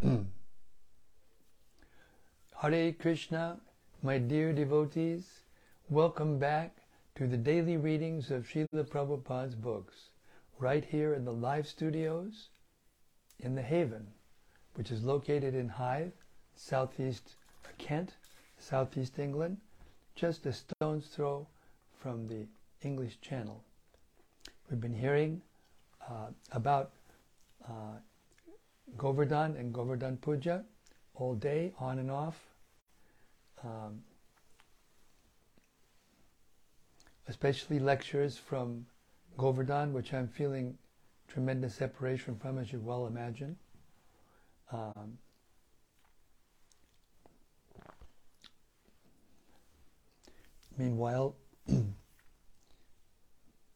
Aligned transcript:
Hare 0.00 0.26
Krishna, 2.92 3.58
my 4.00 4.18
dear 4.18 4.52
devotees, 4.52 5.40
welcome 5.90 6.38
back 6.38 6.76
to 7.16 7.26
the 7.26 7.36
daily 7.36 7.76
readings 7.76 8.30
of 8.30 8.46
Srila 8.46 8.88
Prabhupada's 8.88 9.56
books, 9.56 10.10
right 10.60 10.84
here 10.84 11.14
in 11.14 11.24
the 11.24 11.32
live 11.32 11.66
studios 11.66 12.50
in 13.40 13.56
the 13.56 13.62
Haven, 13.62 14.06
which 14.74 14.92
is 14.92 15.02
located 15.02 15.56
in 15.56 15.68
Hythe, 15.68 16.12
southeast 16.54 17.34
Kent, 17.78 18.14
southeast 18.60 19.18
England, 19.18 19.56
just 20.14 20.46
a 20.46 20.52
stone's 20.52 21.08
throw 21.08 21.48
from 21.98 22.28
the 22.28 22.46
English 22.82 23.20
Channel. 23.20 23.64
We've 24.70 24.80
been 24.80 24.94
hearing 24.94 25.42
uh, 26.08 26.28
about 26.52 26.92
uh, 27.68 27.98
Govardhan 28.96 29.56
and 29.56 29.72
Govardhan 29.72 30.16
Puja 30.16 30.64
all 31.14 31.34
day, 31.34 31.72
on 31.78 31.98
and 31.98 32.10
off. 32.10 32.38
Um, 33.64 34.02
especially 37.28 37.78
lectures 37.78 38.38
from 38.38 38.86
Govardhan, 39.36 39.92
which 39.92 40.14
I'm 40.14 40.28
feeling 40.28 40.78
tremendous 41.28 41.74
separation 41.74 42.36
from, 42.36 42.58
as 42.58 42.72
you 42.72 42.80
well 42.80 43.06
imagine. 43.06 43.56
Um, 44.72 45.18
meanwhile, 50.76 51.34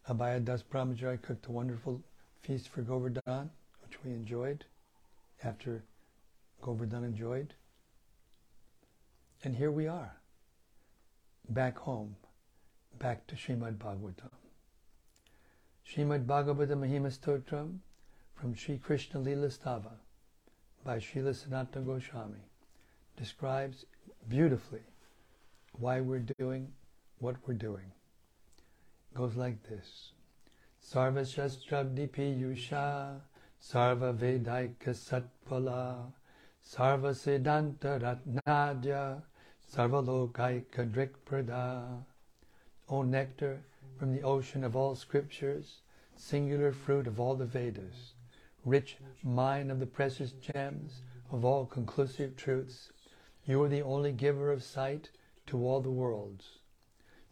Abhaya 0.09 0.45
Das 0.45 0.63
cooked 0.63 1.47
a 1.47 1.53
wonderful 1.53 2.01
feast 2.43 2.69
for 2.69 2.83
Govardhan, 2.83 3.51
which 3.83 4.03
we 4.05 4.11
enjoyed 4.13 4.65
after 5.45 5.83
Govardhan 6.61 7.05
enjoyed. 7.05 7.55
And 9.45 9.57
here 9.57 9.73
we 9.73 9.89
are, 9.89 10.17
back 11.49 11.77
home, 11.79 12.15
back 12.99 13.27
to 13.27 13.35
Srimad 13.35 13.77
Bhagavatam. 13.77 14.31
Srimad 15.89 16.27
Bhagavatam 16.27 16.81
Mahima 16.81 17.11
Stotram 17.11 17.79
from 18.37 18.55
Sri 18.55 18.79
Krishna 18.79 19.19
Lila 19.21 19.49
Stava 19.49 19.93
by 20.85 20.99
Srila 20.99 21.35
Sanatana 21.35 21.85
Goswami 21.85 22.45
describes 23.17 23.85
beautifully 24.29 24.83
why 25.79 26.01
we're 26.01 26.27
doing 26.39 26.69
what 27.19 27.37
we're 27.47 27.55
doing. 27.55 27.91
It 29.11 29.19
goes 29.19 29.35
like 29.37 29.63
this. 29.69 30.13
Sarva 30.85 31.23
Shastrabdi 31.23 32.09
Piyusha 32.09 33.21
Sarva 33.63 34.13
Vedaika 34.13 34.93
Satpala 34.93 36.13
Sarva 36.65 37.15
Siddhanta 37.15 38.01
Ratnadya 38.01 39.23
Sarva 39.73 40.05
Lokaika 40.05 40.85
Drikprada 40.91 42.05
O 42.89 43.03
nectar 43.03 43.61
from 43.97 44.13
the 44.13 44.23
ocean 44.23 44.65
of 44.65 44.75
all 44.75 44.97
scriptures, 44.97 45.83
singular 46.17 46.73
fruit 46.73 47.07
of 47.07 47.21
all 47.21 47.37
the 47.37 47.47
Vedas, 47.47 48.15
rich 48.65 48.97
mine 49.23 49.71
of 49.71 49.79
the 49.79 49.87
precious 49.87 50.33
gems 50.33 51.03
of 51.31 51.45
all 51.45 51.65
conclusive 51.65 52.37
truths, 52.37 52.91
you 53.47 53.63
are 53.63 53.69
the 53.69 53.83
only 53.83 54.11
giver 54.11 54.51
of 54.51 54.65
sight 54.65 55.09
to 55.47 55.65
all 55.65 55.81
the 55.81 55.89
worlds. 55.89 56.59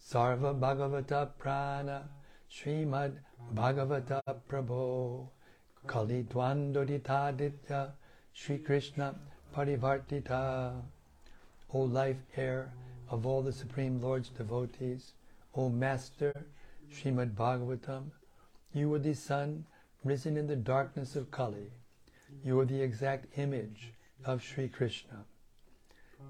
Sarva 0.00 0.54
Bhagavata 0.58 1.30
Prana 1.38 2.08
Srimad 2.48 3.16
Bhagavata 3.52 4.22
Prabho 4.48 5.28
Kali 5.86 6.24
Dvandoditaditya 6.24 7.92
Sri 8.32 8.58
Krishna 8.58 9.14
Parivartita 9.54 10.82
O 11.72 11.80
life 11.80 12.22
air 12.36 12.72
of 13.08 13.26
all 13.26 13.42
the 13.42 13.52
Supreme 13.52 14.00
Lord's 14.00 14.28
devotees, 14.28 15.12
O 15.54 15.68
Master, 15.68 16.46
Srimad 16.92 17.34
Bhagavatam, 17.34 18.10
you 18.72 18.92
are 18.94 18.98
the 18.98 19.14
sun 19.14 19.66
risen 20.04 20.36
in 20.36 20.46
the 20.46 20.56
darkness 20.56 21.16
of 21.16 21.30
Kali. 21.30 21.70
You 22.44 22.58
are 22.60 22.64
the 22.64 22.80
exact 22.80 23.38
image 23.38 23.92
of 24.24 24.42
Sri 24.42 24.68
Krishna. 24.68 25.24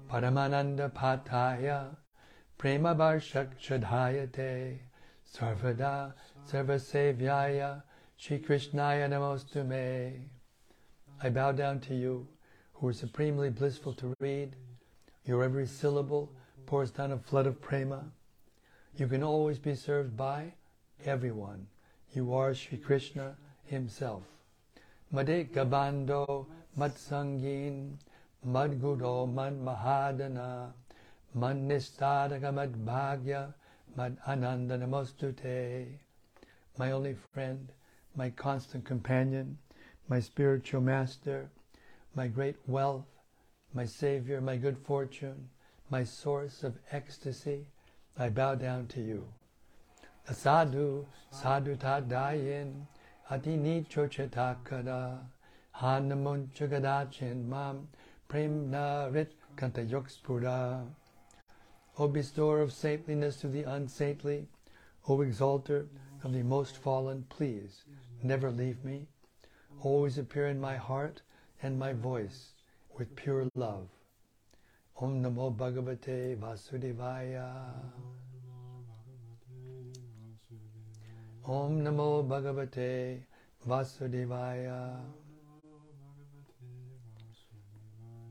Paramananda 0.09 0.91
Pataya 0.91 1.95
Prema 2.57 2.95
Varshak 2.95 3.59
Shadhayate 3.59 4.79
Sarvada 5.31 6.13
Sarvasevyaya 6.47 7.83
Sri 8.23 8.37
Krishnaya 8.37 9.09
Namostume. 9.09 10.25
I 11.23 11.29
bow 11.29 11.51
down 11.53 11.79
to 11.79 11.95
you, 11.95 12.27
who 12.73 12.87
are 12.87 12.93
supremely 12.93 13.49
blissful 13.49 13.93
to 13.93 14.15
read. 14.19 14.55
Your 15.25 15.43
every 15.43 15.65
syllable 15.65 16.31
pours 16.67 16.91
down 16.91 17.13
a 17.13 17.17
flood 17.17 17.47
of 17.47 17.59
prema. 17.59 18.03
You 18.95 19.07
can 19.07 19.23
always 19.23 19.57
be 19.57 19.73
served 19.73 20.15
by 20.15 20.53
everyone. 21.03 21.65
You 22.13 22.35
are 22.35 22.53
Sri 22.53 22.77
Krishna 22.77 23.37
himself. 23.65 24.21
Madeka 25.11 25.67
Bando 25.67 26.45
Matsangin 26.77 27.95
Madgudo 28.47 29.33
Mad 29.33 29.59
Mahadana 29.59 30.73
Mad 31.33 31.55
Nistadaka 31.55 32.53
Mad 32.53 32.85
Bhagya 32.85 33.55
Mad 33.95 34.15
Ananda 34.27 34.77
Namostute. 34.77 35.87
My 36.77 36.91
only 36.91 37.15
friend, 37.33 37.67
my 38.15 38.29
constant 38.29 38.83
companion, 38.85 39.57
my 40.07 40.19
spiritual 40.19 40.81
master, 40.81 41.49
my 42.15 42.27
great 42.27 42.57
wealth, 42.67 43.05
my 43.73 43.85
savior, 43.85 44.41
my 44.41 44.57
good 44.57 44.77
fortune, 44.77 45.49
my 45.89 46.03
source 46.03 46.63
of 46.63 46.77
ecstasy, 46.91 47.65
I 48.17 48.29
bow 48.29 48.55
down 48.55 48.87
to 48.87 49.01
you. 49.01 49.25
Asadu 50.29 51.05
sadhu 51.31 51.75
tadayin 51.77 52.85
atini 53.29 53.87
chochetakada 53.87 55.19
hanamunchagadachin 55.79 57.47
mam 57.47 57.87
premna 58.29 59.13
rit 59.13 59.33
kantayokspura. 59.55 60.85
O 61.97 62.07
bestower 62.07 62.61
of 62.61 62.73
saintliness 62.73 63.37
to 63.37 63.47
the 63.47 63.63
unsaintly, 63.63 64.47
O 65.07 65.21
exalter 65.21 65.87
of 66.23 66.33
the 66.33 66.43
most 66.43 66.77
fallen, 66.77 67.25
please 67.29 67.83
never 68.23 68.51
leave 68.51 68.83
me. 68.83 69.07
Always 69.81 70.17
appear 70.17 70.47
in 70.47 70.59
my 70.59 70.75
heart 70.77 71.21
and 71.63 71.77
my 71.77 71.93
voice 71.93 72.53
with 72.97 73.15
pure 73.15 73.47
love. 73.55 73.87
Om 74.97 75.23
Namo 75.23 75.55
Bhagavate 75.55 76.37
Vasudevaya. 76.37 77.73
Om 81.45 81.81
Namo 81.81 82.27
Bhagavate 82.27 83.21
Vasudevaya. 83.67 84.99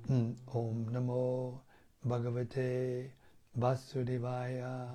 Mm, 0.09 0.37
Om 0.55 0.87
Namo 0.93 1.61
Bhagavate 2.07 3.11
Vasudevaya. 3.59 4.89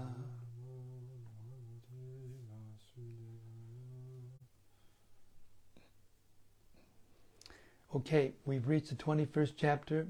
Okay, 7.96 8.34
we've 8.46 8.68
reached 8.68 8.90
the 8.90 8.96
21st 8.96 9.54
chapter 9.56 10.06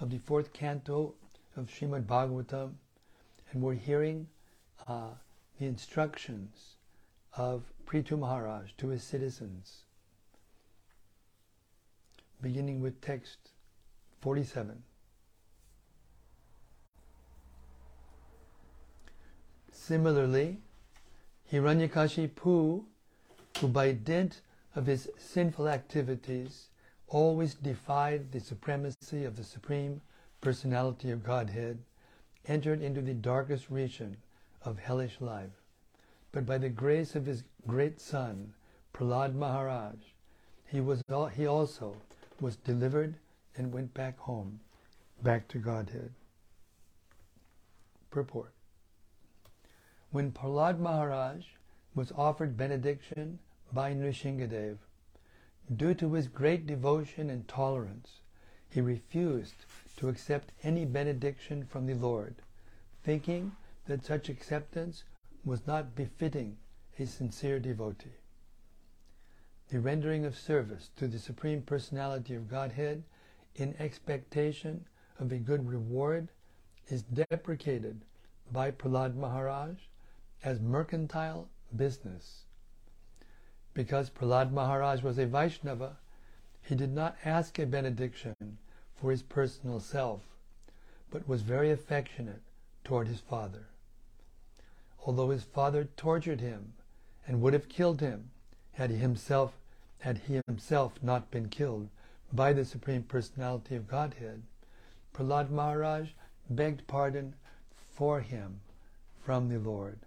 of 0.00 0.08
the 0.08 0.16
fourth 0.16 0.54
canto 0.54 1.12
of 1.54 1.66
Srimad 1.66 2.06
Bhagavatam, 2.06 2.72
and 3.52 3.60
we're 3.60 3.74
hearing 3.74 4.26
uh, 4.88 5.10
the 5.58 5.66
instructions 5.66 6.76
of 7.36 7.64
Prithu 7.86 8.18
Maharaj 8.18 8.70
to 8.78 8.88
his 8.88 9.02
citizens, 9.02 9.82
beginning 12.40 12.80
with 12.80 13.02
text 13.02 13.50
47. 14.22 14.82
Similarly, 19.70 20.56
Hiranyakashipu, 21.52 22.82
who 23.60 23.68
by 23.68 23.92
dint 23.92 24.40
of 24.74 24.86
his 24.86 25.10
sinful 25.18 25.68
activities 25.68 26.68
always 27.08 27.54
defied 27.54 28.32
the 28.32 28.40
supremacy 28.40 29.24
of 29.24 29.36
the 29.36 29.44
Supreme 29.44 30.00
Personality 30.40 31.10
of 31.10 31.24
Godhead, 31.24 31.78
entered 32.46 32.82
into 32.82 33.00
the 33.00 33.14
darkest 33.14 33.70
region 33.70 34.16
of 34.62 34.78
hellish 34.78 35.20
life. 35.20 35.62
But 36.32 36.46
by 36.46 36.58
the 36.58 36.68
grace 36.68 37.14
of 37.14 37.26
his 37.26 37.44
great 37.66 38.00
son, 38.00 38.52
Prahlad 38.92 39.34
Maharaj, 39.34 39.96
he, 40.66 40.80
was, 40.80 41.02
he 41.34 41.46
also 41.46 41.96
was 42.40 42.56
delivered 42.56 43.16
and 43.56 43.72
went 43.72 43.94
back 43.94 44.18
home, 44.18 44.60
back 45.22 45.48
to 45.48 45.58
Godhead. 45.58 46.12
Purport. 48.10 48.52
When 50.10 50.32
Prahlad 50.32 50.78
Maharaj 50.78 51.44
was 51.94 52.12
offered 52.16 52.56
benediction 52.56 53.38
by 53.72 53.92
Nrsingadev, 53.92 54.76
due 55.74 55.94
to 55.94 56.12
his 56.12 56.28
great 56.28 56.66
devotion 56.66 57.30
and 57.30 57.48
tolerance, 57.48 58.20
he 58.68 58.80
refused 58.80 59.64
to 59.96 60.08
accept 60.08 60.52
any 60.62 60.84
benediction 60.84 61.64
from 61.64 61.86
the 61.86 61.94
Lord, 61.94 62.36
thinking 63.02 63.52
that 63.86 64.04
such 64.04 64.28
acceptance 64.28 65.04
was 65.44 65.66
not 65.66 65.94
befitting 65.94 66.58
a 66.98 67.06
sincere 67.06 67.58
devotee. 67.58 68.20
The 69.68 69.80
rendering 69.80 70.24
of 70.24 70.36
service 70.36 70.90
to 70.96 71.08
the 71.08 71.18
Supreme 71.18 71.62
Personality 71.62 72.34
of 72.34 72.48
Godhead 72.48 73.02
in 73.56 73.74
expectation 73.78 74.86
of 75.18 75.32
a 75.32 75.38
good 75.38 75.68
reward 75.68 76.28
is 76.88 77.02
deprecated 77.02 78.04
by 78.52 78.70
Prahlad 78.70 79.16
Maharaj 79.16 79.76
as 80.44 80.60
mercantile 80.60 81.48
business. 81.74 82.45
Because 83.76 84.08
Prahlad 84.08 84.52
Maharaj 84.52 85.02
was 85.02 85.18
a 85.18 85.26
Vaishnava, 85.26 85.98
he 86.62 86.74
did 86.74 86.94
not 86.94 87.14
ask 87.26 87.58
a 87.58 87.66
benediction 87.66 88.34
for 88.94 89.10
his 89.10 89.22
personal 89.22 89.80
self, 89.80 90.22
but 91.10 91.28
was 91.28 91.42
very 91.42 91.70
affectionate 91.70 92.40
toward 92.84 93.06
his 93.06 93.20
father. 93.20 93.66
Although 95.04 95.28
his 95.28 95.42
father 95.42 95.84
tortured 95.94 96.40
him 96.40 96.72
and 97.26 97.42
would 97.42 97.52
have 97.52 97.68
killed 97.68 98.00
him 98.00 98.30
had 98.72 98.88
he 98.88 98.96
himself 98.96 99.58
had 99.98 100.16
he 100.16 100.40
himself 100.46 101.02
not 101.02 101.30
been 101.30 101.50
killed 101.50 101.90
by 102.32 102.54
the 102.54 102.64
Supreme 102.64 103.02
Personality 103.02 103.76
of 103.76 103.86
Godhead, 103.86 104.42
Prahlad 105.12 105.50
Maharaj 105.50 106.12
begged 106.48 106.86
pardon 106.86 107.34
for 107.90 108.22
him 108.22 108.62
from 109.22 109.50
the 109.50 109.58
Lord. 109.58 109.98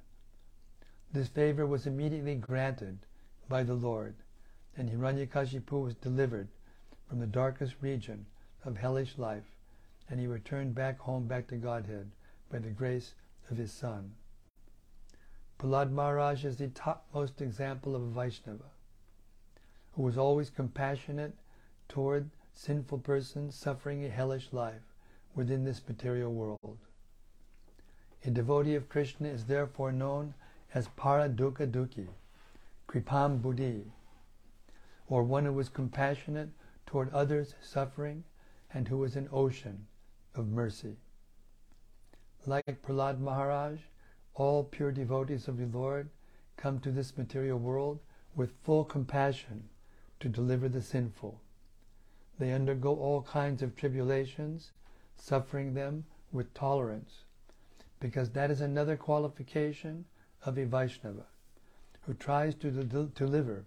This 1.13 1.27
favor 1.27 1.68
was 1.68 1.86
immediately 1.86 2.33
granted 2.33 2.98
by 3.50 3.63
the 3.63 3.74
Lord, 3.74 4.13
and 4.78 4.90
Hiranyakashipu 4.90 5.84
was 5.84 5.96
delivered 5.96 6.48
from 7.07 7.19
the 7.19 7.28
darkest 7.28 7.75
region 7.81 8.28
of 8.63 8.78
hellish 8.78 9.18
life, 9.18 9.44
and 10.07 10.19
he 10.19 10.28
returned 10.28 10.75
back 10.75 11.00
home, 11.00 11.25
back 11.28 11.48
to 11.48 11.57
Godhead, 11.57 12.12
by 12.51 12.60
the 12.60 12.69
grace 12.69 13.16
of 13.50 13.57
his 13.57 13.72
Son. 13.72 14.12
Prahlad 15.57 15.92
Maharaj 15.92 16.46
is 16.46 16.57
the 16.57 16.68
topmost 16.69 17.42
example 17.42 17.96
of 17.96 18.04
a 18.04 18.12
Vaishnava, 18.12 18.72
who 19.94 20.04
was 20.04 20.18
always 20.18 20.50
compassionate 20.50 21.34
toward 21.90 22.30
sinful 22.54 23.00
persons 23.00 23.56
suffering 23.56 24.06
a 24.06 24.10
hellish 24.10 24.54
life 24.54 24.94
within 25.36 25.63
this 25.63 25.81
material 25.88 26.31
world. 26.31 26.78
A 28.25 28.30
devotee 28.30 28.75
of 28.75 28.90
Krishna 28.90 29.28
is 29.28 29.46
therefore 29.46 29.92
known 29.92 30.34
as 30.74 30.88
Paradukha 30.90 31.68
Dukhi, 31.72 32.07
Kripam 32.89 33.39
Buddhi, 33.39 33.83
or 35.07 35.21
one 35.21 35.45
who 35.45 35.53
was 35.53 35.69
compassionate 35.69 36.50
toward 36.88 37.13
others 37.13 37.53
suffering 37.62 38.24
and 38.74 38.88
who 38.88 38.97
was 38.97 39.15
an 39.15 39.30
ocean 39.31 39.86
of 40.33 40.47
mercy. 40.47 40.97
Like 42.47 42.81
Prahlad 42.81 43.19
Maharaj, 43.19 43.77
all 44.33 44.63
pure 44.63 44.91
devotees 44.91 45.47
of 45.47 45.57
the 45.57 45.68
Lord 45.68 46.09
come 46.57 46.80
to 46.80 46.89
this 46.89 47.15
material 47.15 47.59
world 47.59 48.00
with 48.36 48.57
full 48.63 48.83
compassion 48.83 49.69
to 50.19 50.27
deliver 50.27 50.68
the 50.68 50.81
sinful. 50.81 51.39
They 52.39 52.53
undergo 52.53 52.95
all 52.95 53.21
kinds 53.21 53.62
of 53.62 53.75
tribulations, 53.75 54.71
suffering 55.15 55.75
them 55.75 56.06
with 56.31 56.56
tolerance, 56.56 57.25
because 58.00 58.31
that 58.31 58.50
is 58.50 58.62
another 58.62 58.97
qualification 58.97 60.06
of 60.44 60.57
a 60.57 60.65
Vaishnava, 60.65 61.27
who 62.09 62.15
tries 62.15 62.56
to 62.56 62.71
deliver 62.71 63.63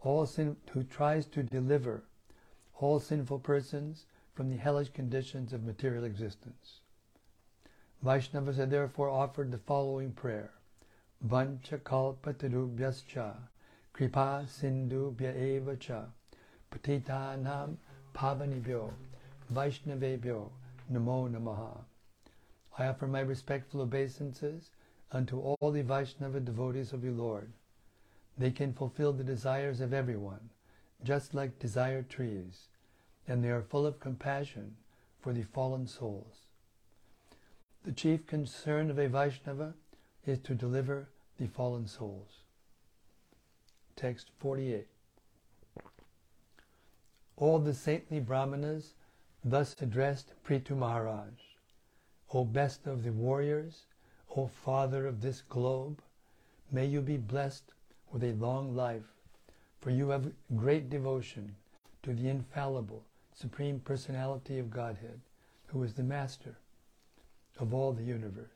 all 0.00 0.26
sin, 0.26 0.54
who 0.72 0.82
tries 0.84 1.24
to 1.24 1.42
deliver 1.42 2.04
all 2.74 3.00
sinful 3.00 3.38
persons 3.38 4.04
from 4.34 4.50
the 4.50 4.56
hellish 4.58 4.90
conditions 4.90 5.54
of 5.54 5.64
material 5.64 6.04
existence. 6.04 6.80
Vaishnavas 8.04 8.58
are 8.58 8.66
therefore 8.66 9.08
offered 9.08 9.50
the 9.50 9.56
following 9.56 10.12
prayer. 10.12 10.50
Vancha 11.26 11.78
kalpatarubhyascha 11.78 13.34
kripa 13.94 14.44
sindhu 14.46 15.16
eva 15.18 15.74
cha 15.76 16.04
patitanam 16.70 17.76
pavanibhyo 18.14 18.90
vaishnavebhyo 19.50 20.50
namo 20.92 21.30
namaha. 21.30 21.78
I 22.76 22.88
offer 22.88 23.06
my 23.06 23.20
respectful 23.20 23.80
obeisances 23.80 24.68
unto 25.12 25.40
all 25.40 25.70
the 25.70 25.82
Vaishnava 25.82 26.40
devotees 26.40 26.92
of 26.92 27.00
the 27.00 27.08
Lord. 27.08 27.50
They 28.40 28.50
can 28.50 28.72
fulfill 28.72 29.12
the 29.12 29.22
desires 29.22 29.82
of 29.82 29.92
everyone, 29.92 30.48
just 31.04 31.34
like 31.34 31.58
desired 31.58 32.08
trees, 32.08 32.68
and 33.28 33.44
they 33.44 33.50
are 33.50 33.60
full 33.60 33.84
of 33.84 34.00
compassion 34.00 34.76
for 35.20 35.34
the 35.34 35.42
fallen 35.42 35.86
souls. 35.86 36.46
The 37.84 37.92
chief 37.92 38.26
concern 38.26 38.88
of 38.90 38.98
a 38.98 39.08
Vaishnava 39.08 39.74
is 40.24 40.38
to 40.38 40.54
deliver 40.54 41.10
the 41.36 41.48
fallen 41.48 41.86
souls. 41.86 42.38
Text 43.94 44.30
48. 44.38 44.86
All 47.36 47.58
the 47.58 47.74
saintly 47.74 48.20
Brahmanas 48.20 48.94
thus 49.44 49.76
addressed 49.82 50.32
Prithu 50.46 50.74
Maharaj, 50.78 51.34
O 52.32 52.46
best 52.46 52.86
of 52.86 53.02
the 53.02 53.12
warriors, 53.12 53.82
O 54.34 54.46
Father 54.46 55.06
of 55.06 55.20
this 55.20 55.42
globe, 55.42 56.00
may 56.72 56.86
you 56.86 57.02
be 57.02 57.18
blessed 57.18 57.74
with 58.12 58.24
a 58.24 58.32
long 58.32 58.74
life, 58.74 59.14
for 59.80 59.90
you 59.90 60.08
have 60.08 60.32
great 60.56 60.90
devotion 60.90 61.54
to 62.02 62.12
the 62.12 62.28
infallible 62.28 63.04
Supreme 63.34 63.80
Personality 63.80 64.58
of 64.58 64.70
Godhead, 64.70 65.20
who 65.66 65.82
is 65.82 65.94
the 65.94 66.02
Master 66.02 66.56
of 67.58 67.72
all 67.72 67.92
the 67.92 68.02
universe. 68.02 68.46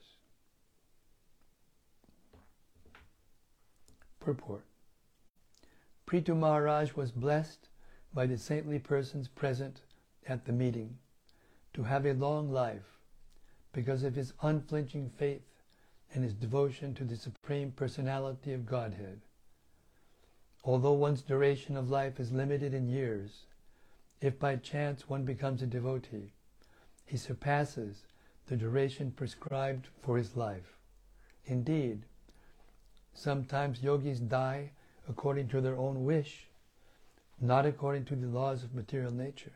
Purport 4.20 4.64
Prithu 6.06 6.36
Maharaj 6.36 6.94
was 6.94 7.12
blessed 7.12 7.68
by 8.12 8.26
the 8.26 8.38
saintly 8.38 8.78
persons 8.78 9.28
present 9.28 9.82
at 10.26 10.44
the 10.44 10.52
meeting 10.52 10.96
to 11.74 11.82
have 11.82 12.06
a 12.06 12.14
long 12.14 12.50
life 12.50 12.98
because 13.72 14.02
of 14.02 14.14
his 14.14 14.32
unflinching 14.42 15.10
faith 15.10 15.42
and 16.14 16.22
his 16.22 16.32
devotion 16.32 16.94
to 16.94 17.04
the 17.04 17.16
Supreme 17.16 17.72
Personality 17.72 18.52
of 18.52 18.64
Godhead. 18.64 19.20
Although 20.64 20.94
one's 20.94 21.20
duration 21.20 21.76
of 21.76 21.90
life 21.90 22.18
is 22.18 22.32
limited 22.32 22.72
in 22.72 22.88
years, 22.88 23.44
if 24.20 24.38
by 24.38 24.56
chance 24.56 25.08
one 25.08 25.24
becomes 25.24 25.60
a 25.60 25.66
devotee, 25.66 26.32
he 27.04 27.18
surpasses 27.18 28.06
the 28.46 28.56
duration 28.56 29.10
prescribed 29.10 29.88
for 30.02 30.16
his 30.16 30.36
life. 30.36 30.78
Indeed, 31.44 32.04
sometimes 33.12 33.82
yogis 33.82 34.20
die 34.20 34.70
according 35.06 35.48
to 35.48 35.60
their 35.60 35.76
own 35.76 36.04
wish, 36.04 36.48
not 37.40 37.66
according 37.66 38.06
to 38.06 38.16
the 38.16 38.26
laws 38.26 38.62
of 38.64 38.74
material 38.74 39.12
nature. 39.12 39.52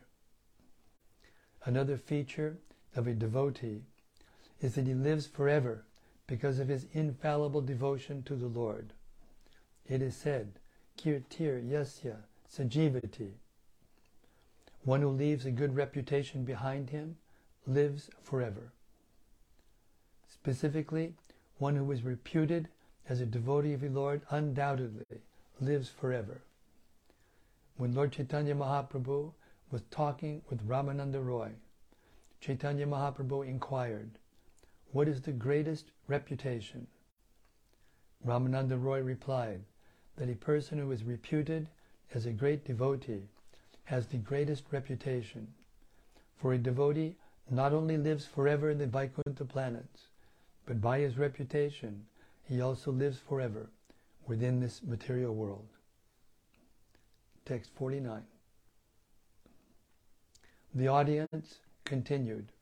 Another 1.64 1.96
feature 1.96 2.58
of 2.94 3.06
a 3.06 3.14
devotee 3.14 3.82
is 4.60 4.74
that 4.74 4.86
he 4.86 4.94
lives 4.94 5.26
forever 5.26 5.84
because 6.26 6.58
of 6.58 6.68
his 6.68 6.86
infallible 6.92 7.62
devotion 7.62 8.22
to 8.24 8.36
the 8.36 8.46
Lord. 8.46 8.92
It 9.86 10.02
is 10.02 10.14
said, 10.14 10.58
Kirtir 10.98 11.62
yasya 11.62 12.16
sajivati, 12.52 13.30
one 14.82 15.00
who 15.00 15.10
leaves 15.10 15.46
a 15.46 15.52
good 15.52 15.76
reputation 15.76 16.44
behind 16.44 16.90
him 16.90 17.16
lives 17.68 18.10
forever. 18.20 18.72
Specifically, 20.26 21.14
one 21.58 21.76
who 21.76 21.90
is 21.92 22.02
reputed 22.02 22.68
as 23.08 23.20
a 23.20 23.26
devotee 23.26 23.74
of 23.74 23.80
the 23.80 23.88
Lord 23.88 24.22
undoubtedly 24.30 25.22
lives 25.60 25.88
forever. 25.88 26.40
When 27.76 27.94
Lord 27.94 28.10
Chaitanya 28.10 28.56
Mahaprabhu 28.56 29.32
was 29.70 29.82
talking 29.92 30.42
with 30.50 30.66
Ramananda 30.66 31.24
Roy, 31.24 31.52
Chaitanya 32.40 32.88
Mahaprabhu 32.88 33.46
inquired, 33.46 34.10
What 34.90 35.06
is 35.06 35.20
the 35.20 35.32
greatest 35.32 35.92
reputation? 36.08 36.88
Ramananda 38.26 38.82
Roy 38.82 39.00
replied 39.00 39.62
that 40.18 40.28
a 40.28 40.34
person 40.34 40.78
who 40.78 40.90
is 40.90 41.04
reputed 41.04 41.68
as 42.12 42.26
a 42.26 42.32
great 42.32 42.64
devotee 42.64 43.22
has 43.84 44.06
the 44.06 44.16
greatest 44.16 44.64
reputation. 44.70 45.46
For 46.36 46.52
a 46.52 46.58
devotee 46.58 47.16
not 47.50 47.72
only 47.72 47.96
lives 47.96 48.26
forever 48.26 48.70
in 48.70 48.78
the 48.78 48.86
Vaikuntha 48.86 49.44
planets, 49.44 50.08
but 50.66 50.80
by 50.80 50.98
his 50.98 51.16
reputation, 51.16 52.04
he 52.42 52.60
also 52.60 52.92
lives 52.92 53.18
forever 53.18 53.70
within 54.26 54.60
this 54.60 54.82
material 54.82 55.34
world. 55.34 55.66
Text 57.46 57.70
49. 57.76 58.22
The 60.74 60.88
audience 60.88 61.58
continued. 61.84 62.52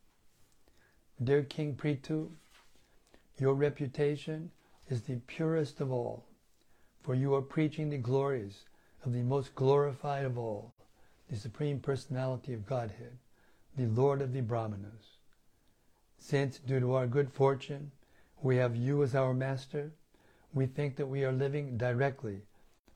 Dear 1.22 1.42
King 1.42 1.74
Prithu, 1.74 2.28
your 3.38 3.54
reputation 3.54 4.52
is 4.88 5.02
the 5.02 5.16
purest 5.26 5.80
of 5.80 5.90
all, 5.90 6.24
for 7.06 7.14
you 7.14 7.36
are 7.36 7.42
preaching 7.42 7.88
the 7.88 7.96
glories 7.96 8.64
of 9.04 9.12
the 9.12 9.22
most 9.22 9.54
glorified 9.54 10.24
of 10.24 10.36
all, 10.36 10.74
the 11.30 11.36
Supreme 11.36 11.78
Personality 11.78 12.52
of 12.52 12.66
Godhead, 12.66 13.16
the 13.76 13.86
Lord 13.86 14.20
of 14.20 14.32
the 14.32 14.40
Brahmanas. 14.40 15.14
Since, 16.18 16.58
due 16.58 16.80
to 16.80 16.94
our 16.94 17.06
good 17.06 17.30
fortune, 17.30 17.92
we 18.42 18.56
have 18.56 18.74
you 18.74 19.04
as 19.04 19.14
our 19.14 19.32
master, 19.32 19.92
we 20.52 20.66
think 20.66 20.96
that 20.96 21.06
we 21.06 21.24
are 21.24 21.30
living 21.30 21.76
directly 21.76 22.40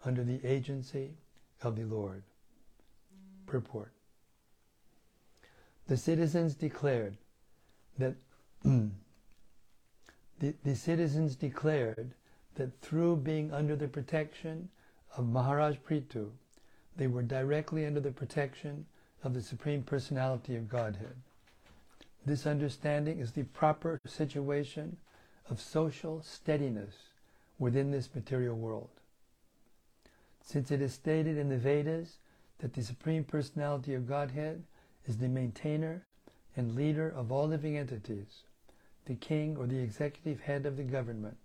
under 0.05 0.25
the 0.25 0.45
agency 0.45 1.13
of 1.63 1.77
the 1.77 1.85
Lord. 1.85 2.25
Purport. 3.47 3.93
The 5.87 5.97
citizens 5.97 6.55
declared 6.55 7.17
that 7.99 8.17
the, 8.65 8.91
the 10.41 10.75
citizens 10.75 11.37
declared 11.37 12.15
that 12.55 12.81
through 12.81 13.17
being 13.17 13.53
under 13.53 13.77
the 13.77 13.89
protection 13.89 14.69
of 15.17 15.29
Maharaj 15.29 15.77
Prithu, 15.79 16.31
they 16.97 17.07
were 17.07 17.23
directly 17.23 17.87
under 17.87 18.01
the 18.01 18.11
protection 18.11 18.87
of 19.23 19.35
the 19.35 19.43
Supreme 19.43 19.83
Personality 19.83 20.57
of 20.57 20.69
Godhead. 20.69 21.17
This 22.27 22.47
understanding 22.47 23.19
is 23.19 23.33
the 23.33 23.45
proper 23.45 24.01
situation 24.07 24.97
of 25.49 25.61
social 25.61 26.23
steadiness 26.23 26.95
within 27.59 27.91
this 27.91 28.15
material 28.15 28.57
world. 28.57 28.91
Since 30.43 30.71
it 30.71 30.83
is 30.83 30.93
stated 30.93 31.39
in 31.39 31.49
the 31.49 31.57
Vedas 31.57 32.19
that 32.59 32.75
the 32.75 32.83
Supreme 32.83 33.25
Personality 33.25 33.95
of 33.95 34.09
Godhead 34.09 34.65
is 35.07 35.19
the 35.19 35.29
maintainer 35.29 36.05
and 36.57 36.75
leader 36.75 37.09
of 37.09 37.31
all 37.31 37.49
living 37.49 37.77
entities, 37.77 38.43
the 39.07 39.15
king 39.15 39.57
or 39.57 39.67
the 39.67 39.79
executive 39.79 40.41
head 40.41 40.67
of 40.67 40.77
the 40.77 40.83
government 40.83 41.37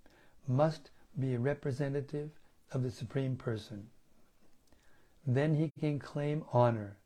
must 0.48 0.92
be 1.20 1.34
a 1.34 1.40
representative 1.40 2.30
of 2.72 2.84
the 2.84 2.92
Supreme 2.92 3.36
Person. 3.36 3.88
Then 5.26 5.56
he 5.56 5.72
can 5.80 6.00
claim 6.00 6.44
honor, 6.52 6.98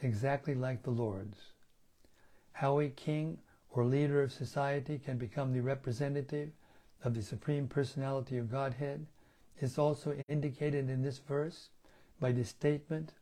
exactly 0.00 0.54
like 0.54 0.82
the 0.82 0.90
Lord's. 0.90 1.38
How 2.52 2.80
a 2.80 2.88
king 2.88 3.38
or 3.70 3.84
leader 3.84 4.22
of 4.22 4.32
society 4.32 4.98
can 4.98 5.18
become 5.18 5.52
the 5.52 5.62
representative 5.62 6.50
of 7.04 7.14
the 7.14 7.22
Supreme 7.22 7.68
Personality 7.68 8.36
of 8.36 8.50
Godhead 8.50 9.06
is 9.60 9.78
also 9.78 10.16
indicated 10.28 10.88
in 10.88 11.02
this 11.02 11.18
verse 11.18 11.68
by 12.18 12.32
the 12.32 12.44
statement 12.44 13.12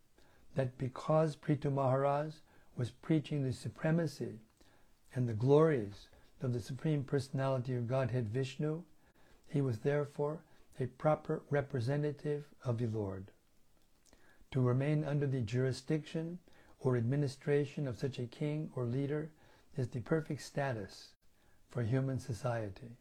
that 0.54 0.78
because 0.78 1.36
Prithu 1.36 1.72
Maharaj 1.72 2.34
was 2.76 2.90
preaching 2.90 3.44
the 3.44 3.52
supremacy 3.52 4.40
and 5.14 5.28
the 5.28 5.34
glories 5.34 6.08
of 6.42 6.52
the 6.52 6.60
Supreme 6.60 7.04
Personality 7.04 7.74
of 7.74 7.88
Godhead 7.88 8.28
Vishnu, 8.28 8.82
he 9.48 9.60
was 9.60 9.80
therefore 9.80 10.40
a 10.78 10.86
proper 10.86 11.42
representative 11.50 12.44
of 12.64 12.78
the 12.78 12.86
Lord. 12.86 13.30
To 14.52 14.60
remain 14.60 15.04
under 15.04 15.26
the 15.26 15.40
jurisdiction 15.40 16.38
or 16.80 16.96
administration 16.96 17.88
of 17.88 17.98
such 17.98 18.18
a 18.18 18.26
king 18.26 18.70
or 18.76 18.84
leader 18.84 19.30
is 19.76 19.88
the 19.88 20.00
perfect 20.00 20.42
status 20.42 21.08
for 21.70 21.82
human 21.82 22.18
society. 22.18 22.96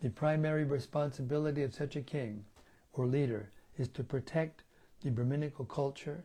The 0.00 0.10
primary 0.10 0.64
responsibility 0.64 1.62
of 1.62 1.74
such 1.74 1.96
a 1.96 2.02
king 2.02 2.44
or 2.92 3.06
leader 3.06 3.50
is 3.76 3.88
to 3.88 4.04
protect 4.04 4.62
the 5.02 5.10
Brahminical 5.10 5.64
culture 5.64 6.24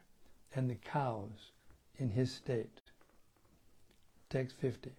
and 0.53 0.69
the 0.69 0.75
cows 0.75 1.51
in 1.97 2.09
his 2.09 2.31
state. 2.31 2.81
Text 4.29 4.55
50. 4.59 4.91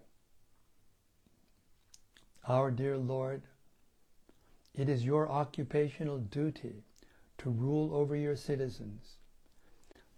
Our 2.48 2.70
dear 2.70 2.96
Lord, 2.96 3.42
it 4.76 4.88
is 4.88 5.04
your 5.04 5.30
occupational 5.30 6.18
duty 6.18 6.84
to 7.38 7.50
rule 7.50 7.94
over 7.94 8.14
your 8.14 8.36
citizens. 8.36 9.16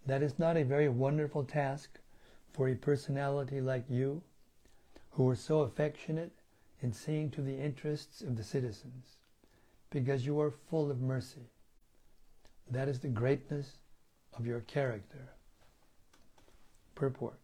That 0.05 0.21
is 0.21 0.37
not 0.37 0.57
a 0.57 0.63
very 0.63 0.89
wonderful 0.89 1.43
task 1.43 1.99
for 2.51 2.67
a 2.67 2.75
personality 2.75 3.61
like 3.61 3.85
you, 3.89 4.21
who 5.11 5.27
are 5.29 5.35
so 5.35 5.61
affectionate 5.61 6.31
in 6.81 6.93
seeing 6.93 7.29
to 7.31 7.41
the 7.41 7.57
interests 7.57 8.21
of 8.21 8.35
the 8.37 8.43
citizens, 8.43 9.17
because 9.89 10.25
you 10.25 10.39
are 10.39 10.51
full 10.51 10.91
of 10.91 11.01
mercy. 11.01 11.49
That 12.69 12.87
is 12.87 12.99
the 12.99 13.07
greatness 13.07 13.77
of 14.37 14.45
your 14.45 14.61
character. 14.61 15.29
Purport. 16.95 17.39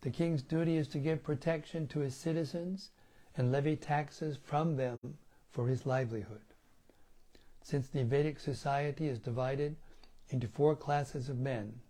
The 0.00 0.10
king's 0.10 0.42
duty 0.42 0.76
is 0.76 0.88
to 0.88 0.98
give 0.98 1.22
protection 1.22 1.86
to 1.88 2.00
his 2.00 2.14
citizens 2.14 2.90
and 3.36 3.50
levy 3.50 3.76
taxes 3.76 4.38
from 4.42 4.76
them 4.76 4.98
for 5.54 5.66
his 5.68 5.86
livelihood. 5.86 6.42
Since 7.62 7.88
the 7.88 8.04
Vedic 8.04 8.38
society 8.38 9.08
is 9.08 9.18
divided 9.18 9.76
into 10.28 10.46
four 10.46 10.76
classes 10.76 11.30
of 11.30 11.38
men, 11.38 11.80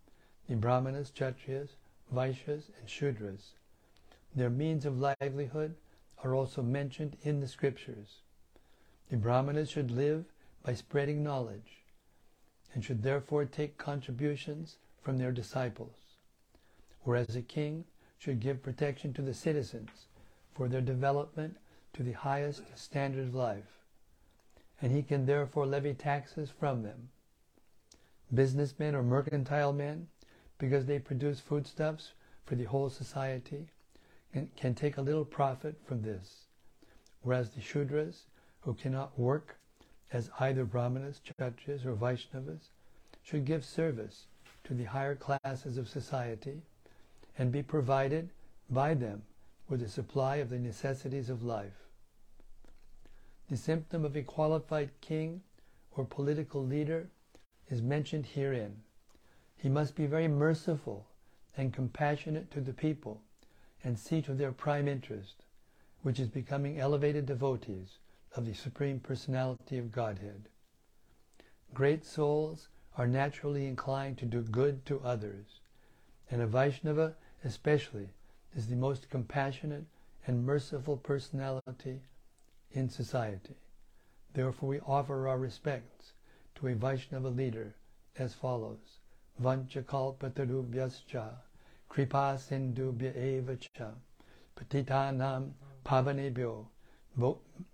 the 0.48 0.54
Brahmanas, 0.54 1.10
Kshatriyas, 1.10 1.70
Vaishyas, 2.14 2.70
and 2.78 2.86
Shudras, 2.86 3.54
their 4.36 4.50
means 4.50 4.86
of 4.86 5.00
livelihood 5.00 5.74
are 6.22 6.36
also 6.36 6.62
mentioned 6.62 7.16
in 7.22 7.40
the 7.40 7.48
scriptures. 7.48 8.20
The 9.10 9.16
Brahmanas 9.16 9.70
should 9.70 9.90
live 9.90 10.26
by 10.62 10.74
spreading 10.74 11.24
knowledge 11.24 11.82
and 12.72 12.84
should 12.84 13.02
therefore 13.02 13.44
take 13.44 13.78
contributions 13.78 14.76
from 15.02 15.18
their 15.18 15.32
disciples 15.32 16.04
whereas 17.04 17.36
a 17.36 17.42
king 17.42 17.84
should 18.18 18.40
give 18.40 18.62
protection 18.62 19.12
to 19.12 19.22
the 19.22 19.34
citizens 19.34 19.90
for 20.54 20.68
their 20.68 20.80
development 20.80 21.56
to 21.94 22.02
the 22.02 22.12
highest 22.12 22.62
standard 22.74 23.28
of 23.28 23.34
life, 23.34 23.78
and 24.82 24.92
he 24.92 25.02
can 25.02 25.26
therefore 25.26 25.66
levy 25.66 25.94
taxes 25.94 26.50
from 26.50 26.82
them. 26.82 27.08
Businessmen 28.32 28.94
or 28.94 29.02
mercantile 29.02 29.72
men, 29.72 30.08
because 30.58 30.86
they 30.86 30.98
produce 30.98 31.40
foodstuffs 31.40 32.12
for 32.44 32.56
the 32.56 32.64
whole 32.64 32.90
society, 32.90 33.68
can, 34.32 34.50
can 34.56 34.74
take 34.74 34.96
a 34.96 35.02
little 35.02 35.24
profit 35.24 35.76
from 35.86 36.02
this, 36.02 36.46
whereas 37.22 37.50
the 37.50 37.60
Shudras, 37.60 38.24
who 38.60 38.74
cannot 38.74 39.18
work 39.18 39.56
as 40.12 40.30
either 40.40 40.64
Brahmanas, 40.64 41.20
Kshatriyas, 41.24 41.86
or 41.86 41.94
Vaishnavas, 41.94 42.70
should 43.22 43.44
give 43.44 43.64
service 43.64 44.26
to 44.64 44.74
the 44.74 44.84
higher 44.84 45.14
classes 45.14 45.78
of 45.78 45.88
society 45.88 46.62
and 47.38 47.52
be 47.52 47.62
provided 47.62 48.30
by 48.70 48.94
them 48.94 49.22
with 49.68 49.82
a 49.82 49.88
supply 49.88 50.36
of 50.36 50.50
the 50.50 50.58
necessities 50.58 51.30
of 51.30 51.42
life. 51.42 51.83
The 53.50 53.56
symptom 53.56 54.04
of 54.04 54.16
a 54.16 54.22
qualified 54.22 54.90
king 55.00 55.42
or 55.96 56.04
political 56.04 56.64
leader 56.64 57.08
is 57.68 57.82
mentioned 57.82 58.26
herein. 58.26 58.82
He 59.56 59.68
must 59.68 59.94
be 59.94 60.06
very 60.06 60.28
merciful 60.28 61.06
and 61.56 61.72
compassionate 61.72 62.50
to 62.50 62.60
the 62.60 62.72
people 62.72 63.22
and 63.82 63.98
see 63.98 64.22
to 64.22 64.34
their 64.34 64.52
prime 64.52 64.88
interest, 64.88 65.44
which 66.02 66.18
is 66.18 66.28
becoming 66.28 66.78
elevated 66.78 67.26
devotees 67.26 67.98
of 68.34 68.46
the 68.46 68.54
Supreme 68.54 68.98
Personality 68.98 69.78
of 69.78 69.92
Godhead. 69.92 70.48
Great 71.72 72.04
souls 72.04 72.68
are 72.96 73.06
naturally 73.06 73.66
inclined 73.66 74.18
to 74.18 74.26
do 74.26 74.42
good 74.42 74.84
to 74.86 75.00
others, 75.00 75.60
and 76.30 76.40
a 76.40 76.46
Vaishnava 76.46 77.14
especially, 77.44 78.08
is 78.56 78.66
the 78.66 78.76
most 78.76 79.10
compassionate 79.10 79.84
and 80.26 80.44
merciful 80.44 80.96
personality 80.96 82.00
in 82.74 82.88
society. 82.90 83.56
Therefore, 84.34 84.68
we 84.68 84.80
offer 84.80 85.28
our 85.28 85.38
respects 85.38 86.12
to 86.56 86.68
a 86.68 86.74
Vaishnava 86.74 87.28
leader 87.28 87.74
as 88.18 88.34
follows. 88.34 88.98
Vanchakalpatarubhyascha 89.42 91.30
kripa 91.88 92.38
sindubhya 92.38 93.16
eva 93.16 93.56
cha 93.56 93.90
patitanam 94.56 95.52
pavanebhyo 95.84 96.66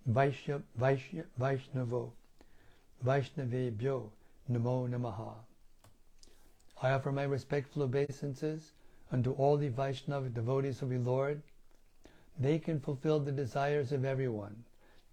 vaishya, 0.09 0.61
vaishya, 0.79 1.25
vaishnavo 1.39 2.11
vaishnavebhyo 3.03 4.09
namo 4.49 4.87
namaha. 4.87 5.33
I 6.81 6.91
offer 6.91 7.11
my 7.11 7.23
respectful 7.23 7.83
obeisances 7.83 8.71
unto 9.11 9.33
all 9.33 9.57
the 9.57 9.69
Vaishnava 9.69 10.29
devotees 10.29 10.81
of 10.81 10.89
the 10.89 10.97
Lord, 10.97 11.41
they 12.39 12.59
can 12.59 12.79
fulfill 12.79 13.19
the 13.19 13.31
desires 13.31 13.91
of 13.91 14.05
everyone, 14.05 14.63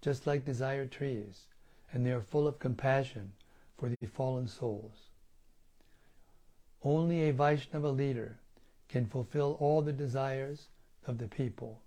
just 0.01 0.25
like 0.25 0.45
desire 0.45 0.85
trees, 0.85 1.47
and 1.91 2.05
they 2.05 2.11
are 2.11 2.21
full 2.21 2.47
of 2.47 2.59
compassion 2.59 3.31
for 3.77 3.89
the 3.89 4.07
fallen 4.07 4.47
souls. 4.47 5.09
Only 6.83 7.27
a 7.27 7.33
Vaishnava 7.33 7.89
leader 7.89 8.37
can 8.87 9.05
fulfill 9.05 9.57
all 9.59 9.81
the 9.81 9.93
desires 9.93 10.67
of 11.05 11.17
the 11.17 11.27
people. 11.27 11.81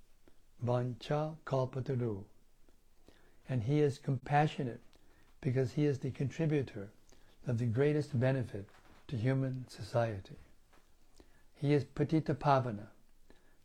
Vancha 0.64 1.34
kalpataru. 1.44 2.24
And 3.48 3.62
he 3.62 3.80
is 3.80 3.98
compassionate 3.98 4.80
because 5.40 5.72
he 5.72 5.86
is 5.86 5.98
the 5.98 6.10
contributor 6.10 6.90
of 7.46 7.58
the 7.58 7.66
greatest 7.66 8.18
benefit 8.18 8.68
to 9.08 9.16
human 9.16 9.64
society. 9.68 10.36
He 11.54 11.72
is 11.72 11.84
Patita 11.84 12.34
Pavana, 12.34 12.88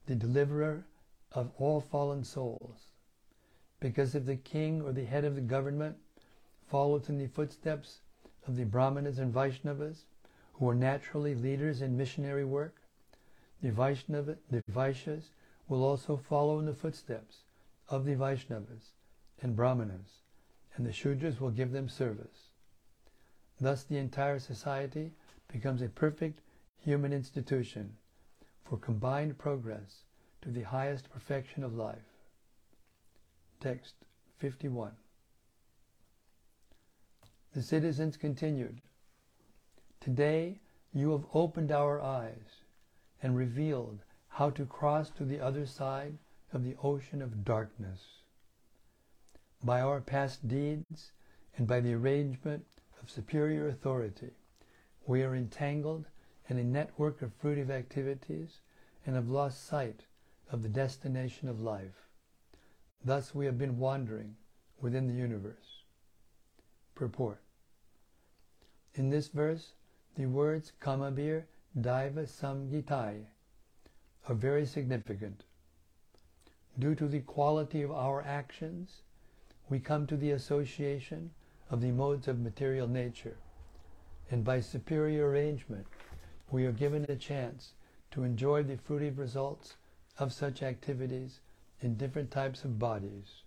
the 0.08 0.16
deliverer 0.16 0.86
of 1.32 1.52
all 1.58 1.82
fallen 1.82 2.24
souls. 2.24 2.92
Because 3.80 4.16
if 4.16 4.26
the 4.26 4.36
king 4.36 4.82
or 4.82 4.92
the 4.92 5.06
head 5.06 5.24
of 5.24 5.36
the 5.36 5.42
government 5.42 5.98
follows 6.68 7.10
in 7.10 7.18
the 7.18 7.28
footsteps 7.28 8.02
of 8.48 8.56
the 8.56 8.66
Brahmanas 8.66 9.20
and 9.20 9.34
Vaishnavas, 9.34 10.06
who 10.54 10.70
are 10.70 10.76
naturally 10.76 11.36
leaders 11.36 11.82
in 11.82 11.98
missionary 11.98 12.46
work, 12.46 12.82
the 13.62 13.72
Vaishnava, 13.72 14.38
the 14.50 14.64
Vaishyas 14.72 15.30
will 15.68 15.84
also 15.84 16.18
follow 16.18 16.60
in 16.60 16.66
the 16.66 16.74
footsteps 16.74 17.44
of 17.90 18.06
the 18.06 18.16
Vaishnavas 18.16 18.94
and 19.42 19.56
Brahmanas, 19.56 20.22
and 20.76 20.86
the 20.86 20.92
Shudras 20.92 21.40
will 21.40 21.52
give 21.52 21.72
them 21.72 21.90
service. 21.90 22.50
Thus 23.60 23.84
the 23.84 23.98
entire 23.98 24.40
society 24.40 25.14
becomes 25.48 25.82
a 25.82 25.90
perfect 25.90 26.42
human 26.80 27.14
institution 27.14 27.96
for 28.66 28.78
combined 28.78 29.38
progress 29.38 30.04
to 30.42 30.50
the 30.50 30.64
highest 30.64 31.10
perfection 31.10 31.64
of 31.64 31.76
life. 31.76 32.17
Text 33.60 33.96
51. 34.38 34.92
The 37.54 37.64
citizens 37.64 38.16
continued, 38.16 38.82
Today 40.00 40.60
you 40.94 41.12
have 41.12 41.26
opened 41.34 41.72
our 41.72 42.00
eyes 42.00 42.62
and 43.24 43.36
revealed 43.36 44.04
how 44.28 44.52
to 44.52 44.66
cross 44.66 45.10
to 45.10 45.26
the 45.26 45.40
other 45.40 45.66
side 45.66 46.20
of 46.54 46.64
the 46.64 46.76
ocean 46.84 47.20
of 47.20 47.44
darkness. 47.44 48.22
By 49.64 49.82
our 49.82 50.02
past 50.02 50.48
deeds 50.48 51.12
and 51.56 51.66
by 51.66 51.80
the 51.80 51.96
arrangement 51.96 52.64
of 53.02 53.10
superior 53.10 53.68
authority, 53.68 54.34
we 55.08 55.24
are 55.24 55.36
entangled 55.36 56.06
in 56.48 56.60
a 56.60 56.64
network 56.64 57.24
of 57.24 57.38
fruitive 57.42 57.72
activities 57.72 58.60
and 59.04 59.16
have 59.16 59.30
lost 59.30 59.66
sight 59.66 60.06
of 60.52 60.62
the 60.62 60.70
destination 60.70 61.50
of 61.50 61.60
life. 61.60 62.07
Thus 63.04 63.34
we 63.34 63.46
have 63.46 63.58
been 63.58 63.78
wandering 63.78 64.36
within 64.82 65.08
the 65.08 65.14
universe. 65.14 65.84
Purport. 66.96 67.40
In 68.96 69.10
this 69.10 69.28
verse, 69.28 69.74
the 70.16 70.26
words 70.26 70.74
Kamabir 70.82 71.44
Daiva 71.80 72.26
Samgitai 72.28 73.26
are 74.28 74.36
very 74.36 74.66
significant. 74.66 75.44
Due 76.80 76.96
to 76.96 77.08
the 77.08 77.22
quality 77.22 77.82
of 77.82 77.92
our 77.92 78.22
actions, 78.24 79.02
we 79.70 79.80
come 79.80 80.08
to 80.08 80.18
the 80.18 80.32
association 80.32 81.32
of 81.70 81.82
the 81.82 81.92
modes 81.92 82.28
of 82.28 82.40
material 82.40 82.88
nature, 82.88 83.38
and 84.32 84.44
by 84.44 84.60
superior 84.60 85.30
arrangement, 85.30 85.86
we 86.50 86.66
are 86.66 86.72
given 86.72 87.06
a 87.10 87.16
chance 87.16 87.74
to 88.12 88.24
enjoy 88.24 88.64
the 88.64 88.78
fruitive 88.78 89.18
results 89.18 89.76
of 90.18 90.34
such 90.34 90.64
activities 90.64 91.40
in 91.82 91.96
different 91.96 92.32
types 92.32 92.64
of 92.64 92.80
bodies. 92.80 93.44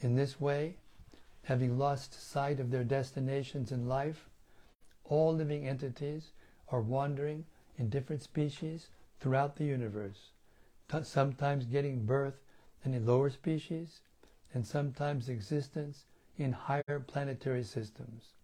In 0.00 0.14
this 0.14 0.40
way, 0.40 0.76
having 1.44 1.78
lost 1.78 2.14
sight 2.14 2.60
of 2.60 2.70
their 2.70 2.84
destinations 2.84 3.72
in 3.72 3.88
life, 3.88 4.28
all 5.04 5.34
living 5.34 5.66
entities 5.66 6.32
are 6.68 6.80
wandering 6.80 7.44
in 7.78 7.88
different 7.88 8.22
species 8.22 8.88
throughout 9.20 9.56
the 9.56 9.64
universe, 9.64 10.30
sometimes 11.02 11.66
getting 11.66 12.04
birth 12.04 12.40
in 12.84 12.94
a 12.94 13.00
lower 13.00 13.30
species, 13.30 14.00
and 14.54 14.66
sometimes 14.66 15.28
existence 15.28 16.04
in 16.36 16.52
higher 16.52 17.02
planetary 17.06 17.64
systems. 17.64 18.34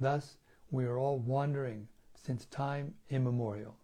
Thus, 0.00 0.36
we 0.70 0.84
are 0.84 0.98
all 0.98 1.18
wandering 1.18 1.88
since 2.14 2.44
time 2.46 2.94
immemorial. 3.08 3.76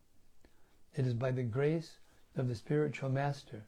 It 0.95 1.07
is 1.07 1.15
by 1.15 1.31
the 1.31 1.43
grace 1.43 1.99
of 2.37 2.49
the 2.49 2.55
spiritual 2.55 3.11
master 3.11 3.65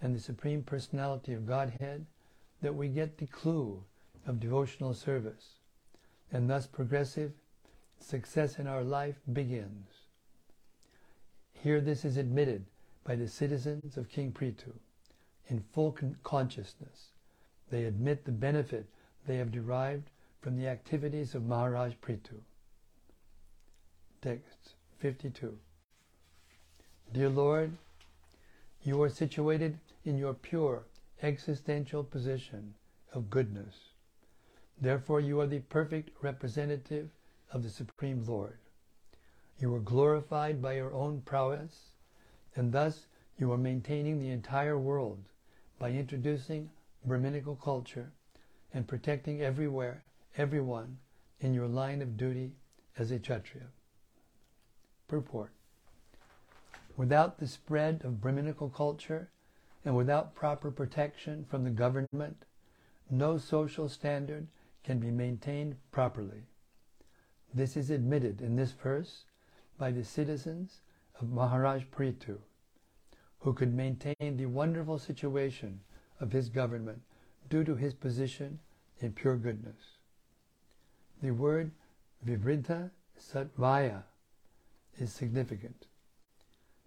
and 0.00 0.14
the 0.14 0.20
Supreme 0.20 0.62
Personality 0.62 1.32
of 1.32 1.46
Godhead 1.46 2.06
that 2.62 2.74
we 2.74 2.88
get 2.88 3.18
the 3.18 3.26
clue 3.26 3.82
of 4.26 4.40
devotional 4.40 4.94
service, 4.94 5.56
and 6.32 6.48
thus 6.50 6.66
progressive 6.66 7.32
success 7.98 8.58
in 8.58 8.66
our 8.66 8.82
life 8.82 9.16
begins. 9.32 9.88
Here 11.52 11.80
this 11.80 12.04
is 12.04 12.16
admitted 12.16 12.64
by 13.04 13.16
the 13.16 13.28
citizens 13.28 13.96
of 13.96 14.08
King 14.08 14.32
Prithu 14.32 14.72
in 15.48 15.60
full 15.72 15.92
con- 15.92 16.16
consciousness. 16.22 17.12
They 17.70 17.84
admit 17.84 18.24
the 18.24 18.32
benefit 18.32 18.86
they 19.26 19.36
have 19.36 19.52
derived 19.52 20.10
from 20.40 20.56
the 20.56 20.68
activities 20.68 21.34
of 21.34 21.46
Maharaj 21.46 21.94
Prithu. 22.02 22.40
Text 24.22 24.74
52. 24.98 25.58
Dear 27.12 27.28
Lord, 27.28 27.72
you 28.86 29.02
are 29.02 29.08
situated 29.08 29.76
in 30.04 30.16
your 30.16 30.32
pure 30.32 30.84
existential 31.20 32.04
position 32.04 32.72
of 33.12 33.28
goodness. 33.28 33.74
Therefore, 34.80 35.20
you 35.20 35.40
are 35.40 35.46
the 35.48 35.58
perfect 35.58 36.10
representative 36.22 37.08
of 37.50 37.64
the 37.64 37.68
Supreme 37.68 38.24
Lord. 38.24 38.58
You 39.58 39.74
are 39.74 39.80
glorified 39.80 40.62
by 40.62 40.74
your 40.74 40.92
own 40.94 41.22
prowess, 41.22 41.90
and 42.54 42.70
thus 42.70 43.06
you 43.38 43.50
are 43.50 43.58
maintaining 43.58 44.20
the 44.20 44.30
entire 44.30 44.78
world 44.78 45.24
by 45.80 45.90
introducing 45.90 46.70
Brahminical 47.04 47.56
culture 47.56 48.12
and 48.72 48.86
protecting 48.86 49.42
everywhere, 49.42 50.04
everyone 50.36 50.98
in 51.40 51.54
your 51.54 51.66
line 51.66 52.02
of 52.02 52.16
duty 52.16 52.52
as 52.96 53.10
a 53.10 53.18
Kshatriya. 53.18 53.66
Purport. 55.08 55.55
Without 56.96 57.38
the 57.38 57.46
spread 57.46 58.02
of 58.04 58.20
Brahminical 58.20 58.70
culture 58.70 59.28
and 59.84 59.94
without 59.94 60.34
proper 60.34 60.70
protection 60.70 61.44
from 61.44 61.62
the 61.62 61.70
government, 61.70 62.44
no 63.10 63.36
social 63.36 63.88
standard 63.88 64.46
can 64.82 64.98
be 64.98 65.10
maintained 65.10 65.76
properly. 65.90 66.44
This 67.52 67.76
is 67.76 67.90
admitted 67.90 68.40
in 68.40 68.56
this 68.56 68.72
verse 68.72 69.24
by 69.78 69.90
the 69.90 70.04
citizens 70.04 70.80
of 71.20 71.30
Maharaj 71.30 71.84
Prithu, 71.84 72.38
who 73.40 73.52
could 73.52 73.74
maintain 73.74 74.36
the 74.36 74.46
wonderful 74.46 74.98
situation 74.98 75.80
of 76.20 76.32
his 76.32 76.48
government 76.48 77.02
due 77.48 77.62
to 77.64 77.76
his 77.76 77.94
position 77.94 78.58
in 79.00 79.12
pure 79.12 79.36
goodness. 79.36 79.98
The 81.22 81.30
word 81.32 81.70
Vivridha 82.24 82.90
Satvaya 83.18 84.02
is 84.98 85.12
significant. 85.12 85.86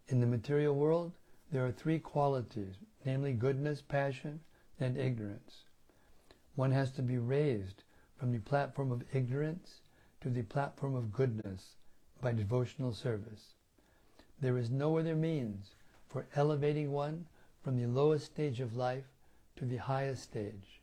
In 0.10 0.20
the 0.20 0.26
material 0.26 0.74
world, 0.74 1.12
there 1.52 1.64
are 1.68 1.72
three 1.72 2.00
qualities, 2.00 2.74
namely 3.06 3.32
goodness, 3.32 3.80
passion, 3.80 4.40
and 4.80 4.98
ignorance. 4.98 5.66
One 6.56 6.72
has 6.72 6.92
to 6.94 7.04
be 7.04 7.20
raised 7.20 7.84
from 8.18 8.32
the 8.32 8.40
platform 8.40 8.92
of 8.92 9.04
ignorance 9.14 9.82
to 10.22 10.32
the 10.32 10.42
platform 10.42 10.96
of 10.96 11.14
goodness 11.14 11.76
by 12.22 12.32
devotional 12.32 12.92
service. 12.92 13.54
There 14.42 14.58
is 14.58 14.72
no 14.72 14.98
other 14.98 15.16
means 15.16 15.76
for 16.08 16.26
elevating 16.36 16.92
one 16.92 17.28
from 17.64 17.78
the 17.78 17.88
lowest 17.88 18.26
stage 18.26 18.60
of 18.62 18.76
life 18.76 19.06
to 19.58 19.66
the 19.66 19.78
highest 19.78 20.24
stage, 20.24 20.82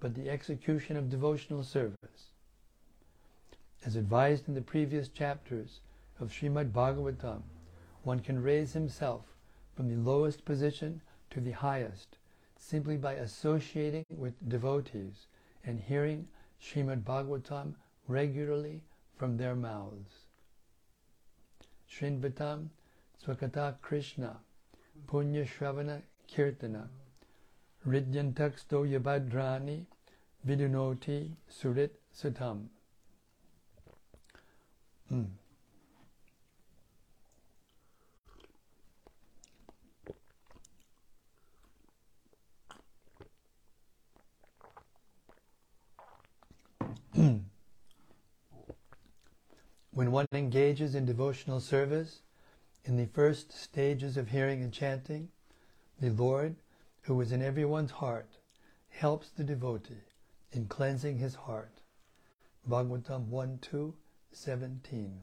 but 0.00 0.14
the 0.14 0.28
execution 0.28 0.98
of 0.98 1.08
devotional 1.08 1.64
service. 1.64 2.34
As 3.86 3.96
advised 3.96 4.48
in 4.48 4.54
the 4.54 4.60
previous 4.60 5.08
chapters 5.08 5.80
of 6.20 6.30
Srimad 6.30 6.72
Bhagavatam, 6.72 7.42
one 8.10 8.18
can 8.18 8.42
raise 8.42 8.72
himself 8.72 9.24
from 9.76 9.88
the 9.88 10.10
lowest 10.10 10.44
position 10.44 11.00
to 11.30 11.40
the 11.40 11.52
highest 11.52 12.18
simply 12.58 12.96
by 12.96 13.12
associating 13.12 14.04
with 14.10 14.34
devotees 14.48 15.28
and 15.64 15.78
hearing 15.78 16.26
Srimad 16.60 17.04
Bhagavatam 17.04 17.74
regularly 18.08 18.82
from 19.16 19.36
their 19.36 19.54
mouths. 19.54 20.26
Srinvatam 21.88 22.70
Swakata 23.24 23.76
Krishna 23.80 24.40
Punya 25.06 25.46
Shravana 25.46 26.02
Kirtana 26.28 26.88
Ridyantaksto 27.86 28.82
Yabhadrani 28.94 29.84
Vidunoti 30.44 31.30
Surit 31.48 31.90
Satam. 32.12 32.66
Mm. 35.12 35.26
Mm. 47.20 47.42
When 49.90 50.10
one 50.10 50.26
engages 50.32 50.94
in 50.94 51.04
devotional 51.04 51.60
service, 51.60 52.22
in 52.86 52.96
the 52.96 53.04
first 53.04 53.52
stages 53.52 54.16
of 54.16 54.30
hearing 54.30 54.62
and 54.62 54.72
chanting, 54.72 55.28
the 56.00 56.08
Lord, 56.08 56.56
who 57.02 57.20
is 57.20 57.30
in 57.30 57.42
everyone's 57.42 57.90
heart, 57.90 58.38
helps 58.88 59.28
the 59.28 59.44
devotee 59.44 60.06
in 60.52 60.64
cleansing 60.64 61.18
his 61.18 61.34
heart. 61.34 61.82
Bhagavatam 62.66 63.26
1 63.26 63.58
2 63.60 63.94
17. 64.32 65.20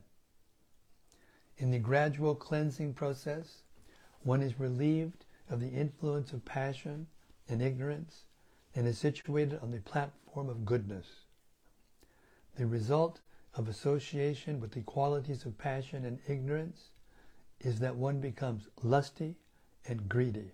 In 1.57 1.71
the 1.71 1.79
gradual 1.79 2.35
cleansing 2.35 2.93
process, 2.93 3.63
one 4.21 4.43
is 4.43 4.59
relieved 4.59 5.25
of 5.49 5.61
the 5.61 5.69
influence 5.69 6.31
of 6.31 6.45
passion 6.45 7.07
and 7.49 7.59
ignorance 7.59 8.25
and 8.75 8.85
is 8.85 8.99
situated 8.99 9.57
on 9.63 9.71
the 9.71 9.79
platform 9.79 10.47
of 10.47 10.63
goodness. 10.63 11.07
The 12.57 12.65
result 12.65 13.21
of 13.53 13.67
association 13.67 14.59
with 14.59 14.71
the 14.71 14.81
qualities 14.81 15.45
of 15.45 15.59
passion 15.59 16.05
and 16.05 16.19
ignorance 16.27 16.89
is 17.59 17.77
that 17.79 17.95
one 17.95 18.19
becomes 18.19 18.67
lusty 18.81 19.37
and 19.85 20.09
greedy. 20.09 20.53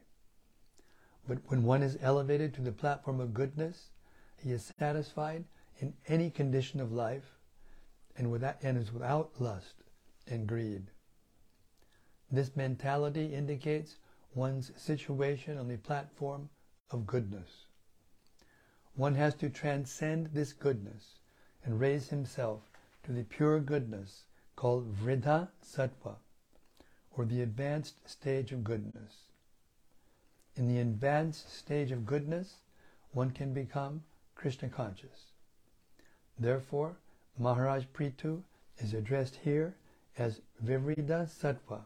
But 1.26 1.38
when 1.48 1.64
one 1.64 1.82
is 1.82 1.98
elevated 2.02 2.54
to 2.56 2.62
the 2.62 2.74
platform 2.74 3.22
of 3.22 3.34
goodness, 3.34 3.90
he 4.36 4.52
is 4.52 4.74
satisfied 4.78 5.46
in 5.80 5.94
any 6.10 6.30
condition 6.30 6.82
of 6.82 6.92
life 6.92 7.40
and, 8.18 8.30
without, 8.30 8.58
and 8.62 8.78
is 8.78 8.92
without 8.92 9.40
lust 9.40 9.76
and 10.28 10.46
greed. 10.46 10.92
This 12.30 12.54
mentality 12.54 13.34
indicates 13.34 13.96
one's 14.36 14.74
situation 14.76 15.58
on 15.58 15.70
the 15.70 15.78
platform 15.78 16.50
of 16.92 17.08
goodness. 17.08 17.68
One 18.96 19.16
has 19.16 19.36
to 19.36 19.50
transcend 19.50 20.32
this 20.34 20.52
goodness 20.52 21.20
and 21.64 21.80
raise 21.80 22.10
himself 22.10 22.62
to 23.04 23.12
the 23.12 23.24
pure 23.24 23.60
goodness 23.60 24.24
called 24.56 24.96
Vriddha 24.96 25.50
Sattva, 25.64 26.16
or 27.16 27.26
the 27.26 27.42
advanced 27.42 28.08
stage 28.10 28.52
of 28.52 28.64
goodness. 28.64 29.26
In 30.56 30.68
the 30.68 30.80
advanced 30.80 31.54
stage 31.56 31.92
of 31.92 32.06
goodness, 32.06 32.56
one 33.12 33.32
can 33.32 33.54
become 33.54 34.04
Krishna 34.36 34.70
conscious. 34.70 35.32
Therefore, 36.38 36.98
Maharaj 37.38 37.86
Prithu 37.94 38.44
is 38.78 38.94
addressed 38.94 39.38
here 39.44 39.76
as 40.18 40.42
Vivriddha 40.64 41.28
Sattva, 41.28 41.82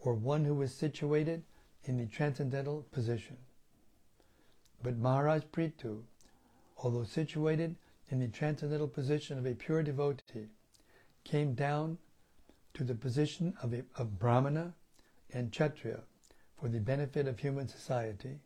or 0.00 0.14
one 0.14 0.44
who 0.44 0.60
is 0.62 0.74
situated 0.74 1.42
in 1.84 1.98
the 1.98 2.06
transcendental 2.06 2.86
position. 2.92 3.36
But 4.82 4.96
Maharaj 4.96 5.42
Prithu, 5.52 6.02
although 6.78 7.04
situated 7.04 7.76
in 8.10 8.20
the 8.20 8.28
transcendental 8.28 8.88
position 8.88 9.38
of 9.38 9.46
a 9.46 9.54
pure 9.54 9.82
devotee, 9.82 10.48
came 11.24 11.54
down 11.54 11.98
to 12.74 12.84
the 12.84 12.94
position 12.94 13.54
of, 13.62 13.72
a, 13.72 13.82
of 13.96 14.18
Brahmana 14.18 14.74
and 15.32 15.50
Kshatriya 15.50 16.00
for 16.60 16.68
the 16.68 16.80
benefit 16.80 17.26
of 17.26 17.38
human 17.38 17.68
society, 17.68 18.38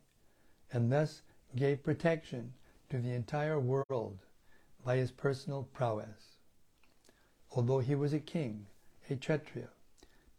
and 0.71 0.91
thus 0.91 1.21
gave 1.55 1.83
protection 1.83 2.53
to 2.89 2.97
the 2.97 3.11
entire 3.11 3.59
world 3.59 4.19
by 4.83 4.97
his 4.97 5.11
personal 5.11 5.63
prowess. 5.73 6.37
Although 7.51 7.79
he 7.79 7.95
was 7.95 8.13
a 8.13 8.19
king, 8.19 8.65
a 9.09 9.15
Kshatriya, 9.15 9.69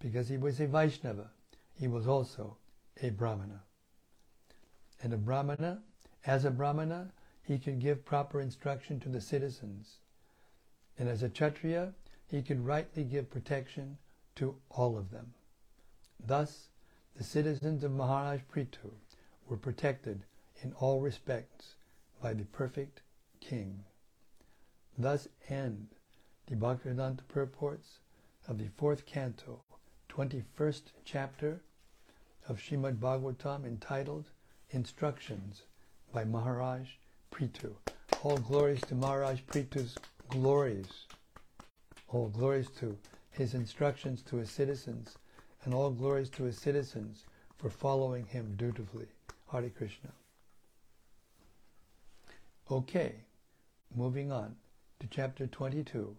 because 0.00 0.28
he 0.28 0.36
was 0.36 0.58
a 0.60 0.66
Vaishnava, 0.66 1.30
he 1.74 1.86
was 1.86 2.06
also 2.06 2.56
a 3.02 3.10
Brahmana. 3.10 3.62
And 5.02 5.12
a 5.12 5.16
Brahmana, 5.16 5.82
as 6.26 6.44
a 6.44 6.50
Brahmana, 6.50 7.12
he 7.42 7.58
could 7.58 7.80
give 7.80 8.04
proper 8.04 8.40
instruction 8.40 9.00
to 9.00 9.08
the 9.08 9.20
citizens. 9.20 9.98
And 10.98 11.08
as 11.08 11.22
a 11.22 11.28
Kshatriya, 11.28 11.94
he 12.26 12.42
could 12.42 12.64
rightly 12.64 13.04
give 13.04 13.30
protection 13.30 13.98
to 14.36 14.56
all 14.70 14.96
of 14.96 15.10
them. 15.10 15.34
Thus, 16.24 16.68
the 17.16 17.24
citizens 17.24 17.84
of 17.84 17.92
Maharaj 17.92 18.40
Prithu 18.50 18.92
were 19.48 19.56
protected 19.56 20.24
in 20.62 20.72
all 20.74 21.00
respects 21.00 21.74
by 22.22 22.32
the 22.32 22.44
perfect 22.44 23.02
king. 23.40 23.84
Thus 24.96 25.28
end 25.48 25.88
the 26.46 26.54
Bhaktivedanta 26.56 27.26
purports 27.28 27.98
of 28.46 28.58
the 28.58 28.68
fourth 28.68 29.04
canto, 29.04 29.62
21st 30.08 30.82
chapter 31.04 31.60
of 32.48 32.58
Srimad 32.58 32.98
Bhagavatam 32.98 33.64
entitled 33.64 34.30
Instructions 34.70 35.62
by 36.12 36.24
Maharaj 36.24 36.88
Prithu. 37.32 37.72
All 38.22 38.36
glories 38.36 38.80
to 38.82 38.94
Maharaj 38.94 39.40
Prithu's 39.50 39.96
glories. 40.28 41.06
All 42.08 42.28
glories 42.28 42.68
to 42.78 42.96
his 43.30 43.54
instructions 43.54 44.22
to 44.22 44.36
his 44.36 44.50
citizens, 44.50 45.16
and 45.64 45.72
all 45.72 45.90
glories 45.90 46.28
to 46.30 46.44
his 46.44 46.58
citizens 46.58 47.24
for 47.56 47.70
following 47.70 48.26
him 48.26 48.54
dutifully. 48.56 49.08
Hare 49.50 49.70
Krishna. 49.70 50.10
Okay, 52.70 53.14
moving 53.94 54.30
on 54.30 54.54
to 55.00 55.06
chapter 55.10 55.46
22. 55.46 56.16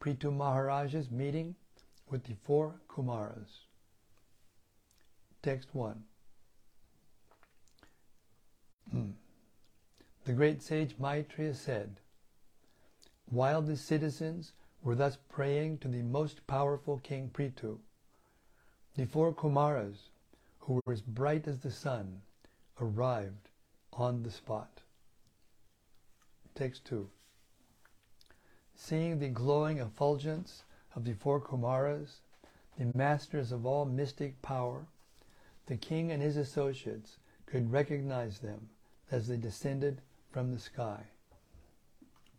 Prithu 0.00 0.34
Maharaj's 0.34 1.10
meeting 1.10 1.54
with 2.10 2.24
the 2.24 2.34
four 2.44 2.74
Kumaras. 2.88 3.64
Text 5.42 5.68
1. 5.72 6.02
Hmm. 8.90 9.10
The 10.30 10.36
great 10.36 10.62
sage 10.62 10.96
Maitreya 10.96 11.54
said, 11.54 11.96
While 13.26 13.62
the 13.62 13.76
citizens 13.76 14.52
were 14.80 14.94
thus 14.94 15.18
praying 15.28 15.78
to 15.78 15.88
the 15.88 16.02
most 16.02 16.46
powerful 16.46 16.98
King 16.98 17.30
Prithu, 17.30 17.80
the 18.94 19.06
four 19.06 19.34
Kumaras, 19.34 20.10
who 20.60 20.74
were 20.74 20.92
as 20.92 21.02
bright 21.02 21.48
as 21.48 21.58
the 21.58 21.72
sun, 21.72 22.22
arrived 22.80 23.48
on 23.92 24.22
the 24.22 24.30
spot. 24.30 24.82
Text 26.54 26.84
2. 26.84 27.10
Seeing 28.76 29.18
the 29.18 29.30
glowing 29.30 29.78
effulgence 29.78 30.62
of 30.94 31.04
the 31.04 31.14
four 31.14 31.40
Kumaras, 31.40 32.20
the 32.78 32.96
masters 32.96 33.50
of 33.50 33.66
all 33.66 33.84
mystic 33.84 34.40
power, 34.42 34.86
the 35.66 35.76
king 35.76 36.12
and 36.12 36.22
his 36.22 36.36
associates 36.36 37.18
could 37.46 37.72
recognize 37.72 38.38
them 38.38 38.68
as 39.10 39.26
they 39.26 39.36
descended 39.36 40.00
from 40.30 40.52
the 40.52 40.58
sky. 40.58 41.04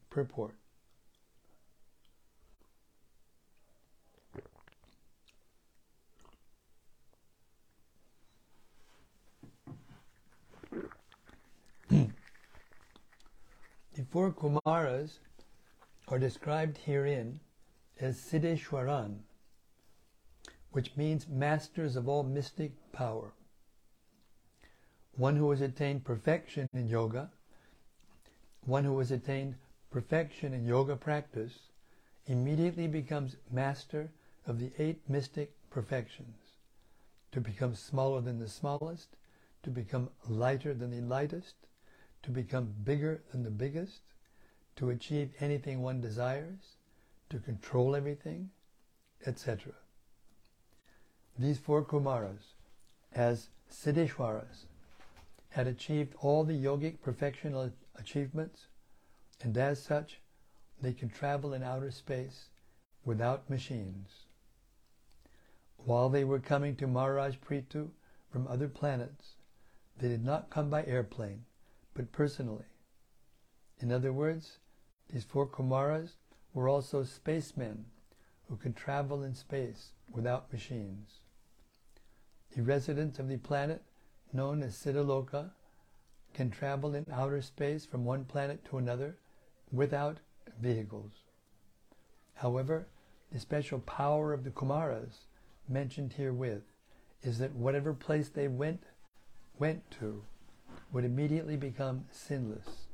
Purport. 0.10 0.56
the 11.89 12.08
four 14.10 14.32
Kumaras 14.32 15.19
are 16.08 16.19
described 16.19 16.77
herein 16.77 17.39
as 17.99 18.17
Siddheshwaran, 18.17 19.19
which 20.71 20.95
means 20.95 21.27
masters 21.27 21.95
of 21.97 22.08
all 22.08 22.23
mystic 22.23 22.71
power. 22.93 23.34
One 25.17 25.36
who 25.36 25.51
has 25.51 25.60
attained 25.60 26.06
perfection 26.06 26.69
in 26.73 26.88
yoga, 26.88 27.30
one 28.65 28.84
who 28.84 28.97
has 29.00 29.12
attained 29.12 29.56
perfection 29.89 30.54
in 30.54 30.65
yoga 30.65 30.95
practice, 30.95 31.54
immediately 32.28 32.88
becomes 32.88 33.36
master 33.52 34.10
of 34.45 34.60
the 34.60 34.71
eight 34.78 35.02
mystic 35.10 35.52
perfections. 35.69 36.38
To 37.32 37.41
become 37.41 37.76
smaller 37.76 38.21
than 38.21 38.39
the 38.39 38.47
smallest, 38.47 39.15
to 39.63 39.69
become 39.69 40.10
lighter 40.28 40.74
than 40.74 40.91
the 40.91 41.02
lightest, 41.02 41.56
to 42.24 42.32
become 42.32 42.74
bigger 42.84 43.21
than 43.32 43.43
the 43.43 43.50
biggest, 43.50 44.02
to 44.76 44.89
achieve 44.89 45.34
anything 45.39 45.82
one 45.82 46.02
desires, 46.02 46.76
to 47.30 47.39
control 47.39 47.95
everything, 47.95 48.50
etc. 49.26 49.74
These 51.38 51.58
four 51.58 51.84
Kumaras, 51.84 52.56
as 53.13 53.50
Siddheshwaras, 53.71 54.65
had 55.50 55.67
achieved 55.67 56.13
all 56.21 56.43
the 56.43 56.54
yogic 56.54 56.97
perfectional 57.00 57.71
achievements, 58.01 58.67
and 59.41 59.57
as 59.57 59.81
such, 59.81 60.19
they 60.81 60.93
can 60.93 61.09
travel 61.09 61.53
in 61.53 61.63
outer 61.63 61.91
space 61.91 62.49
without 63.05 63.49
machines. 63.49 64.25
While 65.77 66.09
they 66.09 66.23
were 66.23 66.39
coming 66.39 66.75
to 66.77 66.87
Maharaj 66.87 67.35
Prithu 67.37 67.89
from 68.31 68.47
other 68.47 68.67
planets, 68.67 69.35
they 69.97 70.07
did 70.07 70.23
not 70.23 70.49
come 70.49 70.69
by 70.69 70.83
airplane, 70.85 71.45
but 71.93 72.11
personally. 72.11 72.65
In 73.79 73.91
other 73.91 74.13
words, 74.13 74.59
these 75.11 75.23
four 75.23 75.47
Kumaras 75.47 76.15
were 76.53 76.69
also 76.69 77.03
spacemen 77.03 77.85
who 78.47 78.55
could 78.57 78.75
travel 78.75 79.23
in 79.23 79.33
space 79.33 79.93
without 80.11 80.51
machines. 80.51 81.19
The 82.55 82.63
residents 82.63 83.19
of 83.19 83.27
the 83.27 83.37
planet 83.37 83.81
known 84.33 84.61
as 84.61 84.75
Siddhaloka 84.75 85.51
can 86.33 86.49
travel 86.49 86.95
in 86.95 87.05
outer 87.11 87.41
space 87.41 87.85
from 87.85 88.05
one 88.05 88.25
planet 88.25 88.63
to 88.65 88.77
another 88.77 89.17
without 89.71 90.17
vehicles. 90.59 91.11
However, 92.35 92.87
the 93.31 93.39
special 93.39 93.79
power 93.79 94.33
of 94.33 94.43
the 94.43 94.49
Kumaras 94.49 95.27
mentioned 95.69 96.13
herewith 96.13 96.63
is 97.23 97.37
that 97.37 97.53
whatever 97.53 97.93
place 97.93 98.29
they 98.29 98.47
went 98.47 98.83
went 99.59 99.89
to 99.91 100.23
would 100.91 101.05
immediately 101.05 101.55
become 101.55 102.05
sinless. 102.11 102.87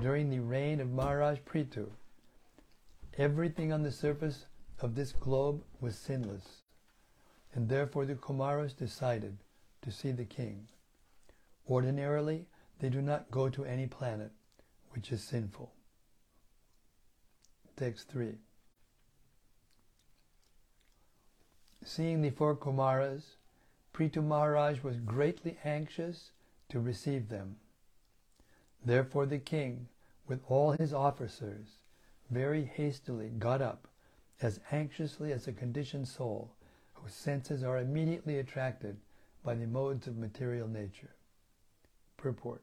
During 0.00 0.30
the 0.30 0.40
reign 0.40 0.80
of 0.80 0.90
Maharaj 0.90 1.38
Prithu, 1.46 1.88
everything 3.16 3.72
on 3.72 3.82
the 3.82 3.90
surface 3.90 4.44
of 4.80 4.94
this 4.94 5.12
globe 5.12 5.62
was 5.80 5.96
sinless, 5.96 6.62
and 7.54 7.68
therefore 7.68 8.04
the 8.04 8.14
Kumaras 8.14 8.76
decided 8.76 9.38
to 9.82 9.90
see 9.90 10.12
the 10.12 10.24
king. 10.24 10.68
Ordinarily, 11.68 12.46
they 12.78 12.88
do 12.88 13.02
not 13.02 13.30
go 13.30 13.48
to 13.48 13.64
any 13.64 13.86
planet 13.86 14.32
which 14.90 15.12
is 15.12 15.22
sinful. 15.22 15.72
Text 17.76 18.08
3. 18.08 18.38
Seeing 21.84 22.22
the 22.22 22.30
four 22.30 22.56
Kumaras, 22.56 23.36
Prithu 23.92 24.22
Maharaj 24.22 24.82
was 24.82 25.00
greatly 25.00 25.58
anxious 25.64 26.32
to 26.68 26.80
receive 26.80 27.28
them. 27.28 27.56
Therefore 28.84 29.26
the 29.26 29.38
king, 29.38 29.88
with 30.26 30.40
all 30.48 30.72
his 30.72 30.92
officers, 30.92 31.78
very 32.30 32.64
hastily 32.64 33.30
got 33.30 33.62
up, 33.62 33.88
as 34.40 34.60
anxiously 34.70 35.32
as 35.32 35.48
a 35.48 35.52
conditioned 35.52 36.08
soul 36.08 36.54
whose 36.94 37.14
senses 37.14 37.62
are 37.62 37.78
immediately 37.78 38.38
attracted 38.38 38.96
by 39.42 39.54
the 39.54 39.66
modes 39.66 40.06
of 40.06 40.16
material 40.16 40.68
nature. 40.68 41.14
Purport 42.18 42.62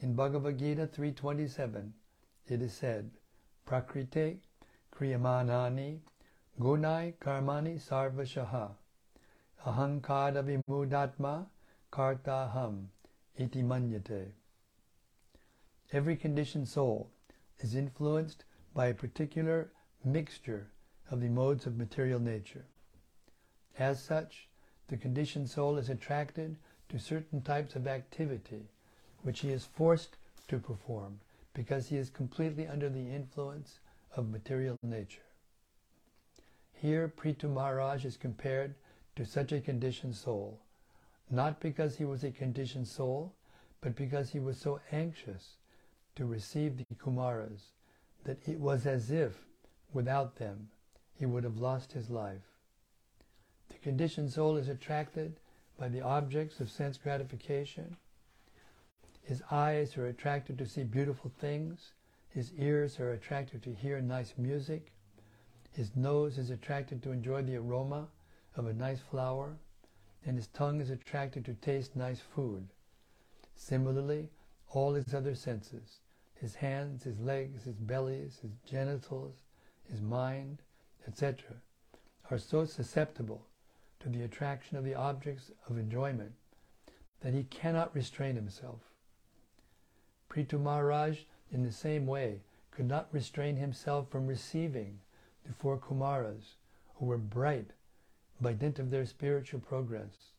In 0.00 0.14
Bhagavad 0.14 0.58
Gita 0.58 0.86
3.27, 0.86 1.90
it 2.48 2.62
is 2.62 2.72
said, 2.72 3.10
Prakrite 3.68 4.38
kriyamanani 4.96 5.98
gunai 6.58 7.12
karmani 7.18 7.78
sarvashaha 7.78 8.70
ahankada 9.66 10.42
vimudatma 10.42 11.46
kartaham 11.92 12.86
iti 13.36 13.62
manyate. 13.62 14.32
Every 15.92 16.16
conditioned 16.16 16.68
soul 16.68 17.10
is 17.58 17.74
influenced 17.74 18.46
by 18.74 18.86
a 18.86 18.94
particular 18.94 19.70
mixture 20.02 20.70
of 21.10 21.20
the 21.20 21.28
modes 21.28 21.66
of 21.66 21.76
material 21.76 22.20
nature. 22.20 22.64
As 23.78 24.02
such, 24.02 24.48
the 24.88 24.96
conditioned 24.96 25.50
soul 25.50 25.76
is 25.76 25.90
attracted 25.90 26.56
to 26.92 26.98
certain 26.98 27.40
types 27.40 27.74
of 27.74 27.88
activity 27.88 28.68
which 29.22 29.40
he 29.40 29.50
is 29.50 29.64
forced 29.64 30.16
to 30.46 30.58
perform 30.58 31.18
because 31.54 31.88
he 31.88 31.96
is 31.96 32.10
completely 32.10 32.66
under 32.66 32.90
the 32.90 33.10
influence 33.10 33.78
of 34.14 34.30
material 34.30 34.78
nature. 34.82 35.22
Here, 36.74 37.08
Prithu 37.08 37.48
Maharaj 37.52 38.04
is 38.04 38.16
compared 38.16 38.74
to 39.16 39.24
such 39.24 39.52
a 39.52 39.60
conditioned 39.60 40.16
soul, 40.16 40.60
not 41.30 41.60
because 41.60 41.96
he 41.96 42.04
was 42.04 42.24
a 42.24 42.30
conditioned 42.30 42.88
soul, 42.88 43.32
but 43.80 43.96
because 43.96 44.30
he 44.30 44.38
was 44.40 44.58
so 44.58 44.80
anxious 44.90 45.54
to 46.16 46.26
receive 46.26 46.76
the 46.76 46.84
Kumaras 46.96 47.70
that 48.24 48.38
it 48.46 48.60
was 48.60 48.86
as 48.86 49.10
if, 49.10 49.46
without 49.94 50.36
them, 50.36 50.68
he 51.14 51.24
would 51.24 51.44
have 51.44 51.58
lost 51.58 51.92
his 51.92 52.10
life. 52.10 52.58
The 53.70 53.78
conditioned 53.78 54.30
soul 54.30 54.56
is 54.56 54.68
attracted 54.68 55.36
by 55.82 55.88
the 55.88 56.00
objects 56.00 56.60
of 56.60 56.70
sense 56.70 56.96
gratification. 56.96 57.96
His 59.20 59.42
eyes 59.50 59.96
are 59.96 60.06
attracted 60.06 60.56
to 60.58 60.66
see 60.66 60.84
beautiful 60.84 61.32
things. 61.40 61.94
His 62.28 62.52
ears 62.56 63.00
are 63.00 63.10
attracted 63.10 63.64
to 63.64 63.74
hear 63.74 64.00
nice 64.00 64.34
music. 64.38 64.92
His 65.72 65.96
nose 65.96 66.38
is 66.38 66.50
attracted 66.50 67.02
to 67.02 67.10
enjoy 67.10 67.42
the 67.42 67.56
aroma 67.56 68.06
of 68.56 68.68
a 68.68 68.72
nice 68.72 69.00
flower. 69.00 69.56
And 70.24 70.36
his 70.36 70.46
tongue 70.46 70.80
is 70.80 70.90
attracted 70.90 71.44
to 71.46 71.54
taste 71.54 71.96
nice 71.96 72.20
food. 72.20 72.68
Similarly, 73.56 74.30
all 74.68 74.94
his 74.94 75.12
other 75.12 75.34
senses, 75.34 75.98
his 76.34 76.54
hands, 76.54 77.02
his 77.02 77.18
legs, 77.18 77.64
his 77.64 77.74
bellies, 77.74 78.38
his 78.40 78.52
genitals, 78.64 79.34
his 79.90 80.00
mind, 80.00 80.62
etc., 81.08 81.56
are 82.30 82.38
so 82.38 82.66
susceptible 82.66 83.48
to 84.02 84.08
the 84.08 84.22
attraction 84.22 84.76
of 84.76 84.84
the 84.84 84.94
objects 84.94 85.50
of 85.68 85.78
enjoyment 85.78 86.32
that 87.20 87.34
he 87.34 87.44
cannot 87.44 87.94
restrain 87.94 88.34
himself. 88.34 88.80
Prithu 90.28 90.60
Maharaj, 90.60 91.20
in 91.52 91.62
the 91.62 91.72
same 91.72 92.06
way, 92.06 92.40
could 92.70 92.86
not 92.86 93.08
restrain 93.12 93.56
himself 93.56 94.08
from 94.10 94.26
receiving 94.26 94.98
the 95.46 95.52
four 95.52 95.78
Kumaras, 95.78 96.56
who 96.96 97.06
were 97.06 97.18
bright 97.18 97.70
by 98.40 98.52
dint 98.52 98.78
of 98.78 98.90
their 98.90 99.06
spiritual 99.06 99.60
progress, 99.60 100.32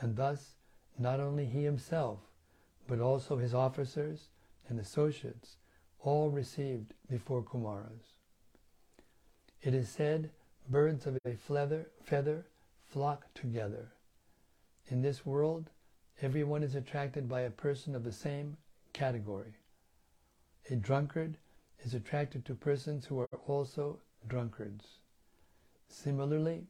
and 0.00 0.16
thus 0.16 0.56
not 0.98 1.20
only 1.20 1.46
he 1.46 1.64
himself, 1.64 2.18
but 2.86 3.00
also 3.00 3.36
his 3.36 3.54
officers 3.54 4.28
and 4.68 4.78
associates 4.78 5.56
all 6.00 6.28
received 6.30 6.92
the 7.08 7.18
four 7.18 7.42
Kumaras. 7.42 8.14
It 9.62 9.74
is 9.74 9.88
said, 9.88 10.30
birds 10.68 11.06
of 11.06 11.18
a 11.24 11.34
feather, 11.34 11.86
feather 12.02 12.46
flock 12.90 13.32
together. 13.34 13.92
In 14.88 15.02
this 15.02 15.24
world, 15.24 15.70
everyone 16.20 16.64
is 16.64 16.74
attracted 16.74 17.28
by 17.28 17.42
a 17.42 17.50
person 17.50 17.94
of 17.94 18.02
the 18.02 18.12
same 18.12 18.56
category. 18.92 19.54
A 20.68 20.76
drunkard 20.76 21.36
is 21.84 21.94
attracted 21.94 22.44
to 22.44 22.54
persons 22.54 23.06
who 23.06 23.20
are 23.20 23.28
also 23.46 24.00
drunkards. 24.28 24.84
Similarly, 25.88 26.66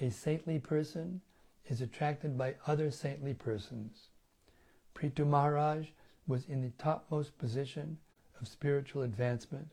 a 0.00 0.10
saintly 0.10 0.58
person 0.58 1.20
is 1.66 1.80
attracted 1.80 2.38
by 2.38 2.54
other 2.66 2.90
saintly 2.90 3.34
persons. 3.34 4.08
Prithu 4.94 5.26
Maharaj 5.26 5.88
was 6.26 6.44
in 6.46 6.62
the 6.62 6.70
topmost 6.78 7.36
position 7.38 7.98
of 8.40 8.48
spiritual 8.48 9.02
advancement, 9.02 9.72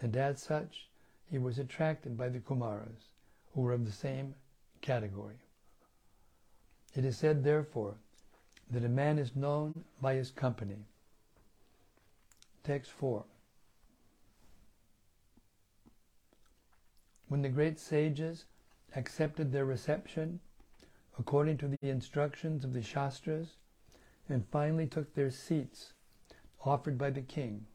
and 0.00 0.16
as 0.16 0.42
such, 0.42 0.88
he 1.30 1.38
was 1.38 1.58
attracted 1.58 2.16
by 2.16 2.28
the 2.28 2.40
Kumaras, 2.40 3.10
who 3.54 3.60
were 3.60 3.72
of 3.72 3.84
the 3.84 3.92
same 3.92 4.34
category. 4.82 5.36
It 6.94 7.06
is 7.06 7.16
said, 7.16 7.42
therefore, 7.42 7.94
that 8.70 8.84
a 8.84 8.88
man 8.88 9.18
is 9.18 9.34
known 9.34 9.84
by 10.00 10.14
his 10.14 10.30
company. 10.30 10.84
Text 12.64 12.90
4. 12.92 13.24
When 17.28 17.40
the 17.40 17.48
great 17.48 17.80
sages 17.80 18.44
accepted 18.94 19.50
their 19.50 19.64
reception 19.64 20.40
according 21.18 21.56
to 21.58 21.68
the 21.68 21.88
instructions 21.88 22.64
of 22.64 22.74
the 22.74 22.82
Shastras 22.82 23.56
and 24.28 24.46
finally 24.50 24.86
took 24.86 25.14
their 25.14 25.30
seats 25.30 25.94
offered 26.64 26.98
by 26.98 27.10
the 27.10 27.22
king, 27.22 27.66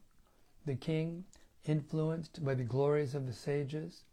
the 0.64 0.74
king, 0.74 1.24
influenced 1.66 2.44
by 2.44 2.54
the 2.54 2.64
glories 2.64 3.14
of 3.14 3.26
the 3.26 3.32
sages, 3.32 4.04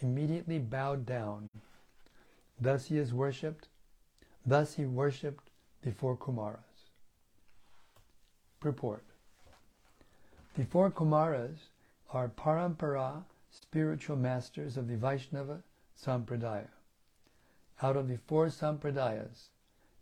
immediately 0.00 0.58
bowed 0.58 1.06
down. 1.06 1.48
Thus 2.60 2.86
he 2.86 2.98
is 2.98 3.12
worshipped. 3.12 3.68
Thus 4.44 4.74
he 4.74 4.84
worshipped 4.84 5.50
the 5.82 5.92
four 5.92 6.16
Kumaras. 6.16 6.90
Purport. 8.60 9.04
The 10.56 10.64
four 10.64 10.90
Kumaras 10.90 11.68
are 12.12 12.28
parampara 12.28 13.24
spiritual 13.50 14.16
masters 14.16 14.76
of 14.76 14.88
the 14.88 14.96
Vaishnava 14.96 15.62
Sampradaya. 16.02 16.68
Out 17.82 17.96
of 17.96 18.08
the 18.08 18.18
four 18.26 18.46
Sampradayas, 18.46 19.48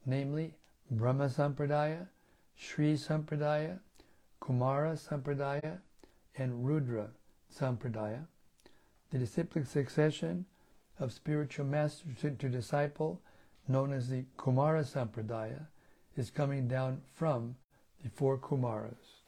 namely 0.06 0.54
Brahma 0.90 1.28
Sampradaya, 1.28 2.06
Sri 2.56 2.94
Sampradaya, 2.94 3.78
Kumara 4.40 4.96
Sampradaya, 4.96 5.78
and 6.36 6.64
Rudra 6.64 7.08
Sampradaya, 7.52 8.26
the 9.10 9.18
disciplic 9.18 9.66
succession 9.66 10.46
of 10.98 11.12
spiritual 11.12 11.66
master 11.66 12.06
to, 12.20 12.48
disciple, 12.48 13.20
known 13.66 13.92
as 13.92 14.08
the 14.08 14.24
Kumara 14.38 14.84
Sampradaya, 14.84 15.66
is 16.16 16.30
coming 16.30 16.68
down 16.68 17.00
from 17.12 17.56
the 18.02 18.10
four 18.10 18.38
Kumaras. 18.38 19.22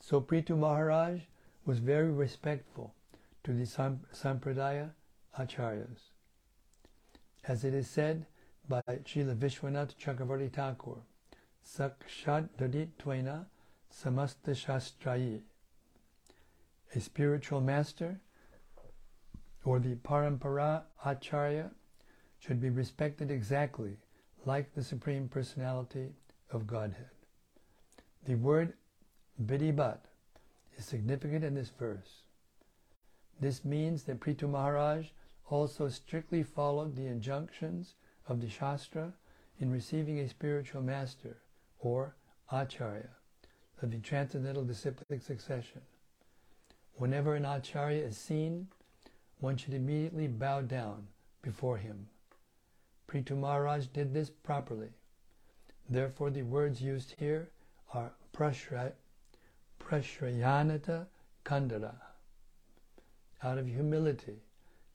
So 0.00 0.20
Prithu 0.20 0.58
Maharaj 0.58 1.22
was 1.64 1.78
very 1.78 2.10
respectful 2.10 2.92
to 3.44 3.52
the 3.52 3.64
Sampradaya 3.64 4.90
Acharyas. 5.38 6.10
As 7.46 7.64
it 7.64 7.74
is 7.74 7.88
said 7.88 8.26
by 8.68 8.82
Srila 8.88 9.36
Vishwanath 9.36 9.96
Chakravarti 9.96 10.52
Thakur, 10.52 10.98
Sakshat 11.66 12.48
Dadit 12.58 12.88
Tvena 13.02 13.46
Samasta 13.92 14.54
Shastrayi. 14.54 15.40
A 16.94 17.00
spiritual 17.00 17.60
master 17.60 18.20
or 19.64 19.78
the 19.78 19.94
Parampara 19.96 20.82
Acharya 21.04 21.70
should 22.38 22.60
be 22.60 22.70
respected 22.70 23.30
exactly 23.30 23.96
like 24.44 24.74
the 24.74 24.82
Supreme 24.82 25.28
Personality 25.28 26.08
of 26.50 26.66
Godhead. 26.66 27.08
The 28.26 28.34
word 28.34 28.74
Vidibat 29.42 30.00
is 30.76 30.84
significant 30.84 31.44
in 31.44 31.54
this 31.54 31.70
verse. 31.70 32.22
This 33.40 33.64
means 33.64 34.04
that 34.04 34.20
Prithu 34.20 34.48
Maharaj 34.48 35.08
also 35.48 35.88
strictly 35.88 36.42
followed 36.42 36.94
the 36.94 37.06
injunctions 37.06 37.94
of 38.28 38.40
the 38.40 38.48
Shastra 38.48 39.12
in 39.58 39.70
receiving 39.70 40.20
a 40.20 40.28
spiritual 40.28 40.82
master 40.82 41.38
or 41.78 42.14
Acharya 42.50 43.08
of 43.82 43.90
the 43.90 43.98
transcendental 43.98 44.64
disciplic 44.64 45.22
succession. 45.22 45.80
Whenever 46.96 47.34
an 47.34 47.44
Acharya 47.44 48.04
is 48.04 48.16
seen, 48.16 48.68
one 49.44 49.58
should 49.58 49.74
immediately 49.74 50.26
bow 50.26 50.62
down 50.62 51.06
before 51.42 51.76
him. 51.76 52.08
Prithu 53.06 53.36
Maharaj 53.36 53.86
did 53.88 54.14
this 54.14 54.30
properly. 54.30 54.88
Therefore, 55.88 56.30
the 56.30 56.42
words 56.42 56.80
used 56.80 57.14
here 57.18 57.50
are 57.92 58.10
prashra, 58.34 58.92
prashrayanata 59.78 61.06
kandara. 61.44 61.94
Out 63.42 63.58
of 63.58 63.66
humility, 63.66 64.38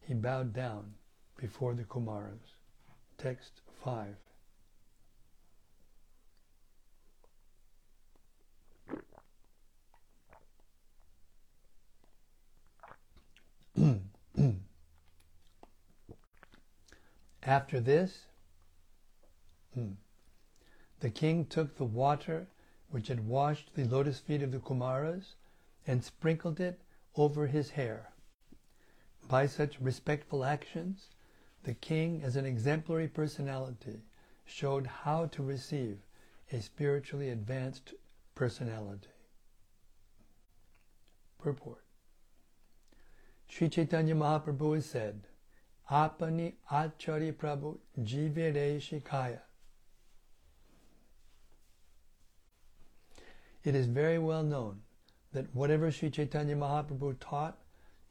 he 0.01 0.15
bowed 0.15 0.51
down 0.51 0.95
before 1.37 1.75
the 1.75 1.83
Kumaras. 1.83 2.55
Text 3.19 3.61
5. 3.85 4.15
After 17.43 17.79
this, 17.79 18.27
hmm, 19.73 19.93
the 20.99 21.09
king 21.09 21.45
took 21.45 21.75
the 21.75 21.85
water 21.85 22.47
which 22.89 23.07
had 23.07 23.27
washed 23.27 23.73
the 23.75 23.85
lotus 23.85 24.19
feet 24.19 24.41
of 24.41 24.51
the 24.51 24.59
Kumaras 24.59 25.35
and 25.85 26.03
sprinkled 26.03 26.59
it 26.59 26.79
over 27.15 27.47
his 27.47 27.71
hair. 27.71 28.11
By 29.27 29.45
such 29.45 29.79
respectful 29.81 30.45
actions, 30.45 31.09
the 31.63 31.73
king, 31.73 32.21
as 32.23 32.35
an 32.35 32.45
exemplary 32.45 33.07
personality, 33.07 34.01
showed 34.45 34.87
how 34.87 35.25
to 35.27 35.43
receive 35.43 35.99
a 36.51 36.61
spiritually 36.61 37.29
advanced 37.29 37.93
personality. 38.35 39.09
Purport 41.37 41.83
Sri 43.49 43.67
Chaitanya 43.67 44.13
Mahaprabhu 44.13 44.75
has 44.75 44.85
said, 44.85 45.21
Apani 45.89 46.53
Acharya 46.71 47.33
Prabhu 47.33 47.79
Jivere 47.99 48.79
Shikaya. 48.79 49.41
It 53.63 53.75
is 53.75 53.87
very 53.87 54.19
well 54.19 54.43
known 54.43 54.81
that 55.33 55.53
whatever 55.53 55.91
Sri 55.91 56.11
Chaitanya 56.11 56.55
Mahaprabhu 56.55 57.19
taught 57.19 57.57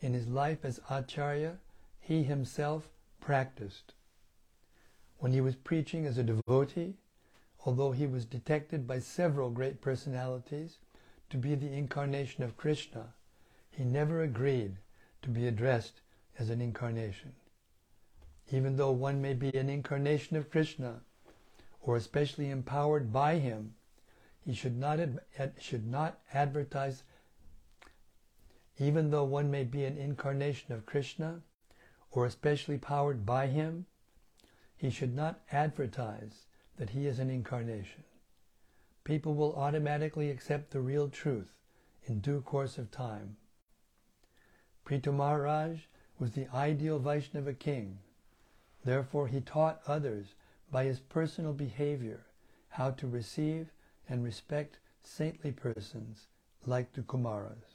in 0.01 0.13
his 0.13 0.27
life 0.27 0.65
as 0.65 0.81
Acharya, 0.91 1.59
he 2.01 2.25
himself 2.25 2.89
practiced. 3.21 3.95
When 5.19 5.33
he 5.33 5.41
was 5.41 5.55
preaching 5.55 6.05
as 6.05 6.19
a 6.19 6.25
devotee, 6.25 6.97
although 7.65 7.93
he 7.93 8.07
was 8.07 8.25
detected 8.25 8.87
by 8.87 8.99
several 8.99 9.51
great 9.51 9.81
personalities 9.81 10.79
to 11.31 11.37
be 11.37 11.55
the 11.55 11.73
incarnation 11.73 12.43
of 12.43 12.57
Krishna, 12.57 13.15
he 13.71 13.85
never 13.85 14.23
agreed 14.23 14.79
to 15.29 15.33
be 15.41 15.47
addressed 15.47 16.01
as 16.39 16.49
an 16.49 16.63
incarnation. 16.63 17.35
Even 18.51 18.77
though 18.77 18.93
one 18.93 19.21
may 19.21 19.35
be 19.35 19.55
an 19.55 19.69
incarnation 19.69 20.39
of 20.39 20.51
Krishna, 20.51 21.03
or 21.83 21.97
especially 21.97 22.49
empowered 22.49 23.13
by 23.13 23.37
him, 23.37 23.75
he 24.41 24.55
should 24.55 24.79
not, 24.79 24.99
ad- 24.99 25.53
should 25.61 25.87
not 25.87 26.19
advertise, 26.33 27.03
even 28.79 29.11
though 29.11 29.25
one 29.25 29.51
may 29.51 29.65
be 29.65 29.85
an 29.85 29.99
incarnation 29.99 30.73
of 30.73 30.87
Krishna, 30.87 31.43
or 32.11 32.25
especially 32.25 32.79
powered 32.79 33.27
by 33.27 33.49
him, 33.49 33.85
he 34.79 34.89
should 34.89 35.15
not 35.15 35.43
advertise 35.53 36.47
that 36.79 36.89
he 36.91 37.07
is 37.07 37.19
an 37.19 37.29
incarnation. 37.29 38.05
People 39.05 39.35
will 39.35 39.55
automatically 39.57 40.31
accept 40.31 40.71
the 40.71 40.81
real 40.81 41.11
truth 41.11 41.53
in 42.07 42.21
due 42.21 42.41
course 42.41 42.79
of 42.79 42.91
time. 42.91 43.37
Prithu 44.89 45.13
Maharaj 45.13 45.81
was 46.19 46.31
the 46.31 46.49
ideal 46.49 46.99
Vaishnava 46.99 47.53
king. 47.53 47.99
Therefore, 48.87 49.29
he 49.29 49.43
taught 49.43 49.83
others 49.87 50.29
by 50.73 50.85
his 50.85 50.99
personal 50.99 51.53
behavior 51.53 52.25
how 52.71 52.93
to 52.93 53.07
receive 53.07 53.71
and 54.09 54.25
respect 54.25 54.79
saintly 55.03 55.53
persons 55.53 56.27
like 56.65 56.95
the 56.95 57.03
Kumaras. 57.03 57.75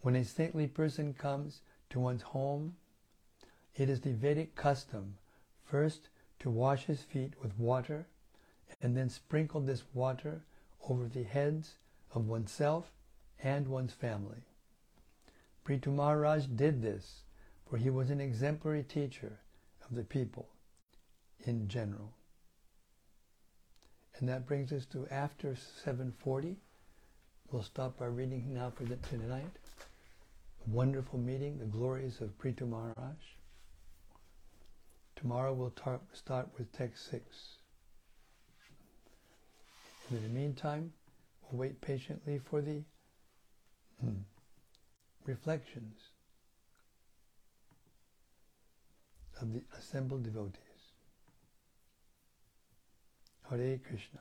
When 0.00 0.16
a 0.16 0.24
saintly 0.24 0.66
person 0.66 1.14
comes 1.14 1.60
to 1.90 2.00
one's 2.00 2.22
home, 2.22 2.74
it 3.76 3.88
is 3.88 4.00
the 4.00 4.12
Vedic 4.12 4.56
custom 4.56 5.18
first 5.62 6.08
to 6.40 6.50
wash 6.50 6.86
his 6.86 7.02
feet 7.02 7.34
with 7.40 7.56
water 7.60 8.08
and 8.82 8.96
then 8.96 9.08
sprinkle 9.08 9.60
this 9.60 9.84
water 9.94 10.42
over 10.88 11.06
the 11.06 11.22
heads 11.22 11.76
of 12.12 12.26
oneself 12.26 12.90
and 13.40 13.68
one's 13.68 13.92
family. 13.92 14.42
Prithu 15.66 15.92
Maharaj 15.92 16.46
did 16.46 16.80
this, 16.80 17.24
for 17.68 17.76
he 17.76 17.90
was 17.90 18.10
an 18.10 18.20
exemplary 18.20 18.84
teacher 18.84 19.40
of 19.88 19.96
the 19.96 20.04
people 20.04 20.48
in 21.44 21.66
general. 21.66 22.12
And 24.18 24.28
that 24.28 24.46
brings 24.46 24.72
us 24.72 24.86
to 24.86 25.08
after 25.10 25.56
740. 25.56 26.56
We'll 27.50 27.64
stop 27.64 28.00
our 28.00 28.10
reading 28.10 28.54
now 28.54 28.70
for 28.70 28.84
the, 28.84 28.94
tonight. 28.96 29.58
Wonderful 30.68 31.18
meeting, 31.18 31.58
the 31.58 31.64
glories 31.64 32.20
of 32.20 32.38
Prithu 32.38 32.68
Maharaj. 32.68 33.16
Tomorrow 35.16 35.52
we'll 35.52 35.70
tar- 35.70 36.00
start 36.12 36.48
with 36.56 36.70
text 36.72 37.10
6. 37.10 37.22
In 40.12 40.22
the 40.22 40.28
meantime, 40.28 40.92
we'll 41.42 41.60
wait 41.60 41.80
patiently 41.80 42.38
for 42.38 42.60
the 42.62 42.82
hmm, 44.00 44.20
reflections 45.26 45.98
of 49.40 49.52
the 49.52 49.62
assembled 49.78 50.22
devotees. 50.22 50.62
Hare 53.50 53.78
Krishna. 53.78 54.20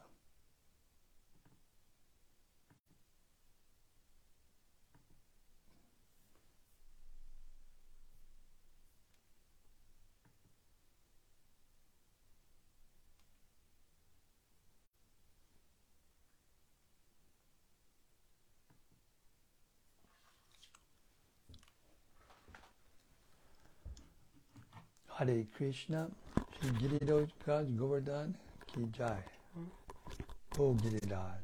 Hare 25.25 25.47
Krishna, 25.57 26.07
Shri 26.53 26.69
Giriraj 26.71 27.77
Govardhan 27.77 28.35
Ki 28.67 28.85
Jai. 28.95 29.23
O 30.59 30.73
Giriraj. 30.75 31.39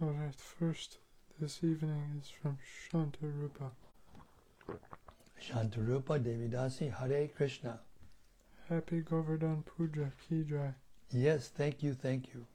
Alright, 0.00 0.34
first 0.36 0.98
this 1.40 1.64
evening 1.64 2.22
is 2.22 2.30
from 2.40 2.58
Shantarupa. 2.62 3.70
Shantarupa 5.42 6.22
Devidasi 6.22 6.92
Hare 6.96 7.26
Krishna. 7.26 7.80
Happy 8.68 9.00
Govardhan 9.00 9.64
Puja 9.64 10.12
Ki 10.28 10.44
Jai. 10.48 10.74
Yes, 11.10 11.48
thank 11.48 11.82
you, 11.82 11.92
thank 11.94 12.32
you. 12.32 12.46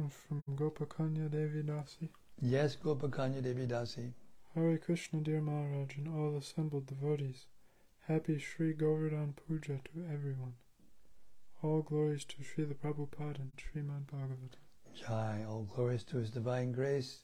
And 0.00 0.10
from 0.10 0.42
Gopakanya 0.56 1.28
Devidasi. 1.28 2.08
Yes, 2.40 2.74
Gopakanya 2.74 3.42
Devidasi. 3.42 4.14
Hare 4.54 4.78
Krishna, 4.78 5.20
dear 5.20 5.42
Maharaj, 5.42 5.98
and 5.98 6.08
all 6.08 6.38
assembled 6.38 6.86
devotees. 6.86 7.44
Happy 8.08 8.38
Sri 8.38 8.72
Govardhan 8.72 9.34
Puja 9.34 9.78
to 9.84 10.06
everyone. 10.10 10.54
All 11.62 11.82
glories 11.82 12.24
to 12.24 12.36
Srila 12.38 12.76
Prabhupada 12.76 13.40
and 13.40 13.52
Srimad 13.58 14.06
Bhagavatam. 14.06 14.64
Jai, 14.94 15.44
all 15.46 15.64
glories 15.64 16.04
to 16.04 16.16
His 16.16 16.30
divine 16.30 16.72
grace 16.72 17.18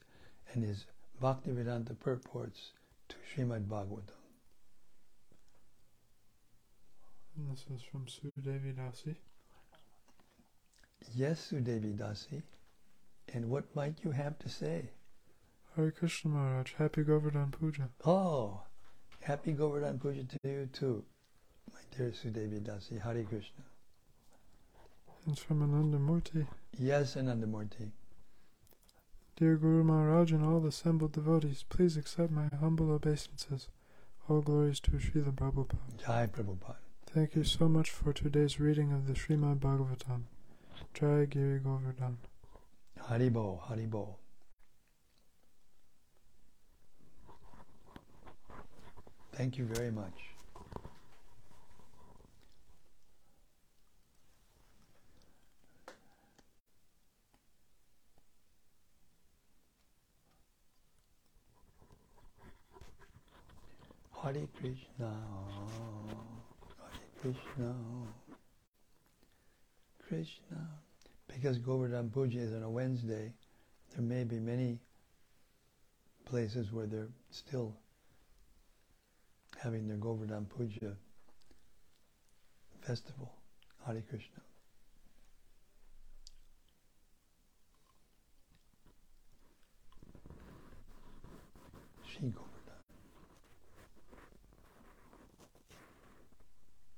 and 0.53 0.63
His 0.63 0.85
Bhaktivedanta 1.23 1.99
purports 1.99 2.73
to 3.09 3.17
Srimad 3.35 3.65
Bhagavatam. 3.69 4.21
And 7.39 7.51
this 7.51 7.65
is 7.75 7.83
from 7.91 8.05
Sudevi 8.05 8.75
Dasi. 8.75 9.17
Yes, 11.15 11.51
Sudevi 11.51 11.97
Dasi. 11.97 12.43
And 13.37 13.51
what 13.51 13.77
might 13.77 13.99
you 14.03 14.13
have 14.13 14.39
to 14.39 14.49
say? 14.49 14.93
Hare 15.75 15.91
Krishna 15.91 16.31
Maharaj, 16.31 16.73
Happy 16.79 17.03
Govardhan 17.03 17.51
Puja. 17.51 17.91
Oh, 18.07 18.63
happy 19.21 19.53
Govardhan 19.53 19.99
Puja 19.99 20.25
to 20.25 20.39
you 20.43 20.71
too, 20.73 21.05
my 21.71 21.81
dear 21.95 22.13
Sudevi 22.13 22.63
Dasi. 22.63 22.99
Hare 22.99 23.23
Krishna. 23.25 23.63
It's 25.29 25.43
from 25.43 25.61
Anandamurti. 25.61 26.47
Yes, 26.79 27.15
Anandamurti. 27.15 27.91
Dear 29.37 29.57
Guru 29.57 29.85
Maharaj 29.85 30.33
and 30.33 30.43
all 30.43 30.65
assembled 30.65 31.13
devotees, 31.13 31.63
please 31.69 31.99
accept 31.99 32.33
my 32.33 32.49
humble 32.59 32.91
obeisances. 32.91 33.69
All 34.31 34.41
glories 34.41 34.81
to 34.81 34.93
Srila 34.93 35.35
Prabhupada. 35.35 36.03
Jai 36.03 36.27
Prabhupada. 36.27 36.77
Thank 37.05 37.35
you 37.37 37.45
so 37.45 37.69
much 37.69 37.91
for 37.91 38.15
today's 38.15 38.59
reading 38.59 38.93
of 38.93 39.07
the 39.07 39.13
Srimad 39.13 39.59
Bhagavatam. 39.59 40.23
Jai 40.95 41.27
Giri 41.27 41.59
Govardhan. 41.59 42.17
Haribo, 43.09 43.61
Haribo. 43.69 44.17
Thank 49.33 49.59
you 49.59 49.65
very 49.65 49.93
much. 49.93 50.13
Hare 64.21 64.49
Krishna, 64.59 65.13
Hare 66.81 67.07
Krishna, 67.21 67.75
Krishna. 70.09 70.86
Because 71.29 71.59
Govardhan 71.59 72.11
Puja 72.11 72.39
is 72.39 72.55
on 72.55 72.63
a 72.63 72.71
Wednesday, 72.71 73.33
there 73.95 74.03
may 74.03 74.25
be 74.25 74.39
many 74.39 74.79
places 76.25 76.73
where 76.73 76.87
they're 76.87 77.09
still 77.31 77.75
having 79.63 79.87
their 79.87 79.99
Govardhan 79.99 80.47
Puja 80.47 80.97
festival. 82.81 83.33
Hare 83.87 84.03
Krishna. 84.09 84.43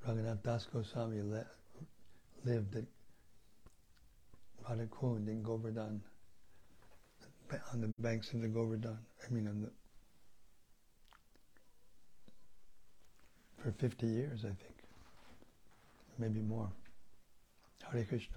Raghunath 0.09 0.43
Das 0.43 0.64
Goswami 0.72 1.20
le- 1.20 1.47
lived 2.45 2.76
at 2.76 2.85
Radhakund 4.69 5.29
in 5.29 5.43
Govardhan, 5.43 6.03
on 7.73 7.81
the 7.81 7.93
banks 7.99 8.33
of 8.33 8.43
the 8.43 8.49
Govardhan. 8.49 8.99
I 9.27 9.33
mean, 9.33 9.49
on 9.49 9.62
the 9.62 9.71
for 13.62 13.73
50 13.73 14.07
years, 14.07 14.41
I 14.45 14.49
think, 14.49 14.77
maybe 16.19 16.41
more. 16.41 16.71
Hare 17.91 18.05
Krishna. 18.05 18.37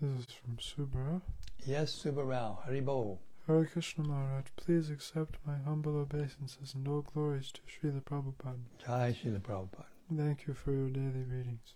This 0.00 0.26
is 0.26 0.34
from 0.34 0.56
Subara. 0.56 1.20
Yes, 1.66 2.02
Subbarao, 2.04 2.58
Haribo. 2.66 3.18
Hare 3.46 3.64
Krishna 3.64 4.04
Maharaj, 4.04 4.46
please 4.56 4.90
accept 4.90 5.38
my 5.46 5.56
humble 5.64 5.96
obeisances 5.96 6.74
and 6.74 6.86
all 6.88 7.02
glories 7.02 7.52
to 7.52 7.60
Srila 7.62 8.02
Prabhupada. 8.02 8.58
Jai 8.84 9.12
Srila 9.12 9.40
Prabhupada. 9.40 9.86
Thank 10.14 10.46
you 10.46 10.54
for 10.54 10.72
your 10.72 10.88
daily 10.88 11.24
readings. 11.28 11.74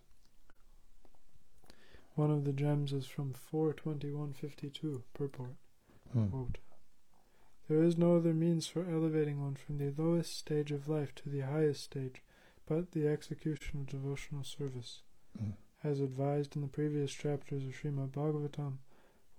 One 2.15 2.31
of 2.31 2.45
the 2.45 2.53
gems 2.53 2.93
is 2.93 3.07
from 3.07 3.33
42152, 3.33 5.03
purport. 5.15 5.57
Hmm. 6.13 6.29
Quote, 6.29 6.59
there 7.67 7.83
is 7.83 7.97
no 7.97 8.17
other 8.17 8.35
means 8.35 8.67
for 8.67 8.85
elevating 8.89 9.41
one 9.41 9.55
from 9.55 9.79
the 9.79 9.93
lowest 9.97 10.37
stage 10.37 10.71
of 10.71 10.89
life 10.89 11.15
to 11.17 11.31
the 11.31 11.41
highest 11.41 11.83
stage 11.83 12.23
but 12.67 12.93
the 12.93 13.07
execution 13.09 13.81
of 13.81 13.87
devotional 13.87 14.45
service. 14.45 15.03
Mm. 15.43 15.55
As 15.83 16.01
advised 16.01 16.57
in 16.57 16.63
the 16.63 16.69
previous 16.69 17.13
chapters 17.13 17.65
of 17.65 17.73
Srimad 17.73 18.13
Bhagavatam, 18.13 18.79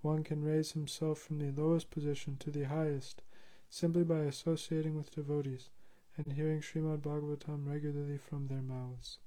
one 0.02 0.22
can 0.22 0.44
raise 0.44 0.72
himself 0.72 1.18
from 1.18 1.38
the 1.38 1.60
lowest 1.60 1.90
position 1.90 2.36
to 2.38 2.50
the 2.50 2.64
highest 2.64 3.22
simply 3.68 4.04
by 4.04 4.20
associating 4.20 4.96
with 4.96 5.14
devotees 5.14 5.70
and 6.16 6.32
hearing 6.32 6.60
Srimad 6.60 7.00
Bhagavatam 7.02 7.66
regularly 7.66 8.18
from 8.18 8.46
their 8.46 8.62
mouths. 8.62 9.18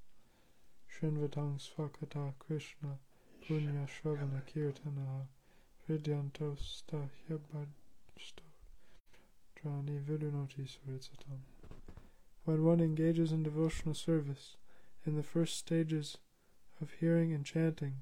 Srinvatang 0.90 1.60
Svakata 1.60 2.34
Krishna 2.40 3.00
Punya 3.48 3.88
Shravana 3.88 4.42
Kirtana 4.46 5.28
Hridyanto 5.88 6.58
Stahyabhajsto 6.58 8.46
Drani 9.56 10.02
Vidunoti 10.02 10.68
Suritsatam. 10.68 11.40
When 12.46 12.64
one 12.64 12.80
engages 12.80 13.32
in 13.32 13.44
devotional 13.44 13.96
service, 13.96 14.56
in 15.06 15.16
the 15.16 15.24
first 15.24 15.58
stages 15.58 16.18
of 16.82 16.92
hearing 17.00 17.34
and 17.34 17.46
chanting, 17.46 18.02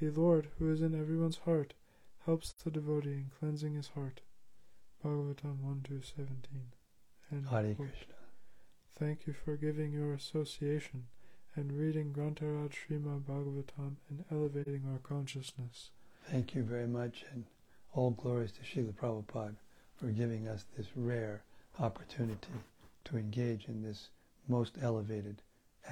the 0.00 0.10
Lord, 0.10 0.48
who 0.58 0.70
is 0.70 0.82
in 0.82 0.94
everyone's 0.94 1.38
heart, 1.38 1.74
helps 2.24 2.52
the 2.52 2.70
devotee 2.70 3.12
in 3.12 3.30
cleansing 3.38 3.74
his 3.74 3.88
heart. 3.88 4.20
Bhagavatam 5.04 5.60
1 5.60 5.82
to 5.88 6.00
17. 6.02 6.72
End 7.32 7.48
Hare. 7.48 7.74
Krishna. 7.74 8.14
Thank 8.98 9.26
you 9.26 9.32
for 9.32 9.56
giving 9.56 9.92
your 9.92 10.14
association 10.14 11.06
and 11.56 11.70
reading 11.72 12.12
Grantaraj 12.12 12.72
Srimad 12.72 13.22
Bhagavatam 13.22 13.94
and 14.10 14.24
elevating 14.32 14.82
our 14.90 14.98
consciousness. 14.98 15.90
Thank 16.28 16.52
you 16.52 16.64
very 16.64 16.88
much, 16.88 17.24
and 17.32 17.44
all 17.92 18.10
glories 18.10 18.50
to 18.52 18.62
Srila 18.62 18.92
Prabhupada 18.94 19.54
for 19.94 20.08
giving 20.08 20.48
us 20.48 20.64
this 20.76 20.88
rare 20.96 21.44
opportunity 21.78 22.54
to 23.04 23.16
engage 23.16 23.66
in 23.68 23.82
this 23.82 24.08
most 24.48 24.78
elevated 24.82 25.42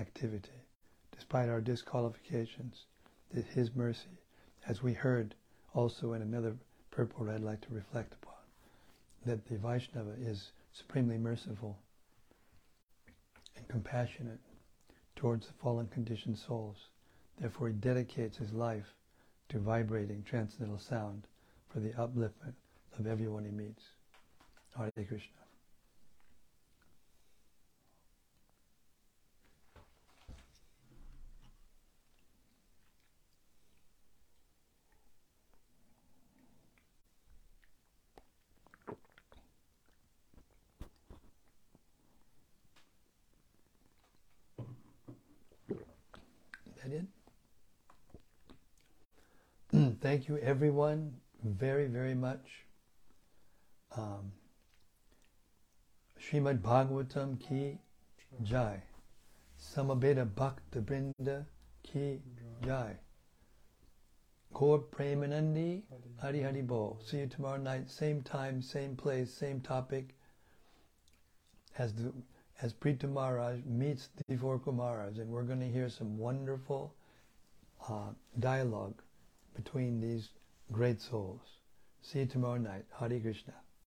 activity. 0.01 0.67
Despite 1.13 1.49
our 1.49 1.61
disqualifications, 1.61 2.87
that 3.33 3.45
His 3.45 3.77
mercy, 3.77 4.19
as 4.67 4.83
we 4.83 4.95
heard 4.95 5.37
also 5.75 6.13
in 6.15 6.23
another 6.23 6.57
purport 6.91 7.29
I'd 7.29 7.41
like 7.41 7.61
to 7.61 7.75
reflect 7.75 8.15
upon, 8.15 8.35
that 9.25 9.47
the 9.47 9.59
Vaishnava 9.59 10.15
is 10.21 10.51
supremely 10.73 11.19
merciful 11.19 11.79
and 13.57 13.69
compassionate 13.69 14.41
towards 15.23 15.47
the 15.47 15.53
fallen 15.63 15.87
conditioned 15.87 16.37
souls. 16.37 16.89
Therefore, 17.41 17.69
he 17.69 17.75
dedicates 17.75 18.39
his 18.39 18.53
life 18.53 18.93
to 19.51 19.61
vibrating 19.61 20.25
transcendental 20.25 20.81
sound 20.81 21.29
for 21.69 21.79
the 21.79 21.91
upliftment 21.91 22.55
of 22.99 23.07
everyone 23.07 23.45
he 23.45 23.53
meets. 23.53 23.85
Hare 24.77 24.91
Krishna. 24.91 25.43
that 46.83 46.93
it? 46.93 47.05
Thank 50.23 50.41
you, 50.41 50.47
everyone, 50.47 51.15
very, 51.43 51.89
very 51.89 52.15
much. 52.15 52.65
Um, 53.97 54.31
Srimad 56.17 56.61
Bhagavatam 56.61 57.41
ki 57.41 57.77
jai. 58.45 58.81
Samabeda 59.61 60.25
Bhakta 60.33 60.81
Brinda 60.81 61.45
ki 61.83 62.21
jai. 62.65 62.93
Gaur 64.55 64.79
Premanandi 64.79 65.83
Hari 66.21 66.43
Hari 66.43 66.63
Bo. 66.63 66.99
See 67.05 67.19
you 67.19 67.27
tomorrow 67.27 67.61
night, 67.61 67.91
same 67.91 68.23
time, 68.23 68.63
same 68.63 68.95
place, 68.95 69.35
same 69.35 69.61
topic. 69.61 70.15
As 71.79 71.95
the 71.95 72.13
as 72.61 72.73
Prithu 72.73 73.13
Maharaj 73.13 73.59
meets 73.67 74.09
Divorka 74.31 74.73
Maharaj, 74.73 75.19
and 75.19 75.31
we're 75.31 75.43
going 75.43 75.59
to 75.59 75.69
hear 75.69 75.89
some 75.89 76.17
wonderful 76.17 76.95
uh, 77.89 78.11
dialogue 78.39 79.03
between 79.55 80.01
these 80.01 80.29
great 80.71 81.01
souls. 81.01 81.41
See 82.03 82.21
you 82.21 82.27
tomorrow 82.27 82.59
night. 82.59 82.85
Hare 82.99 83.21
Krishna. 83.21 83.55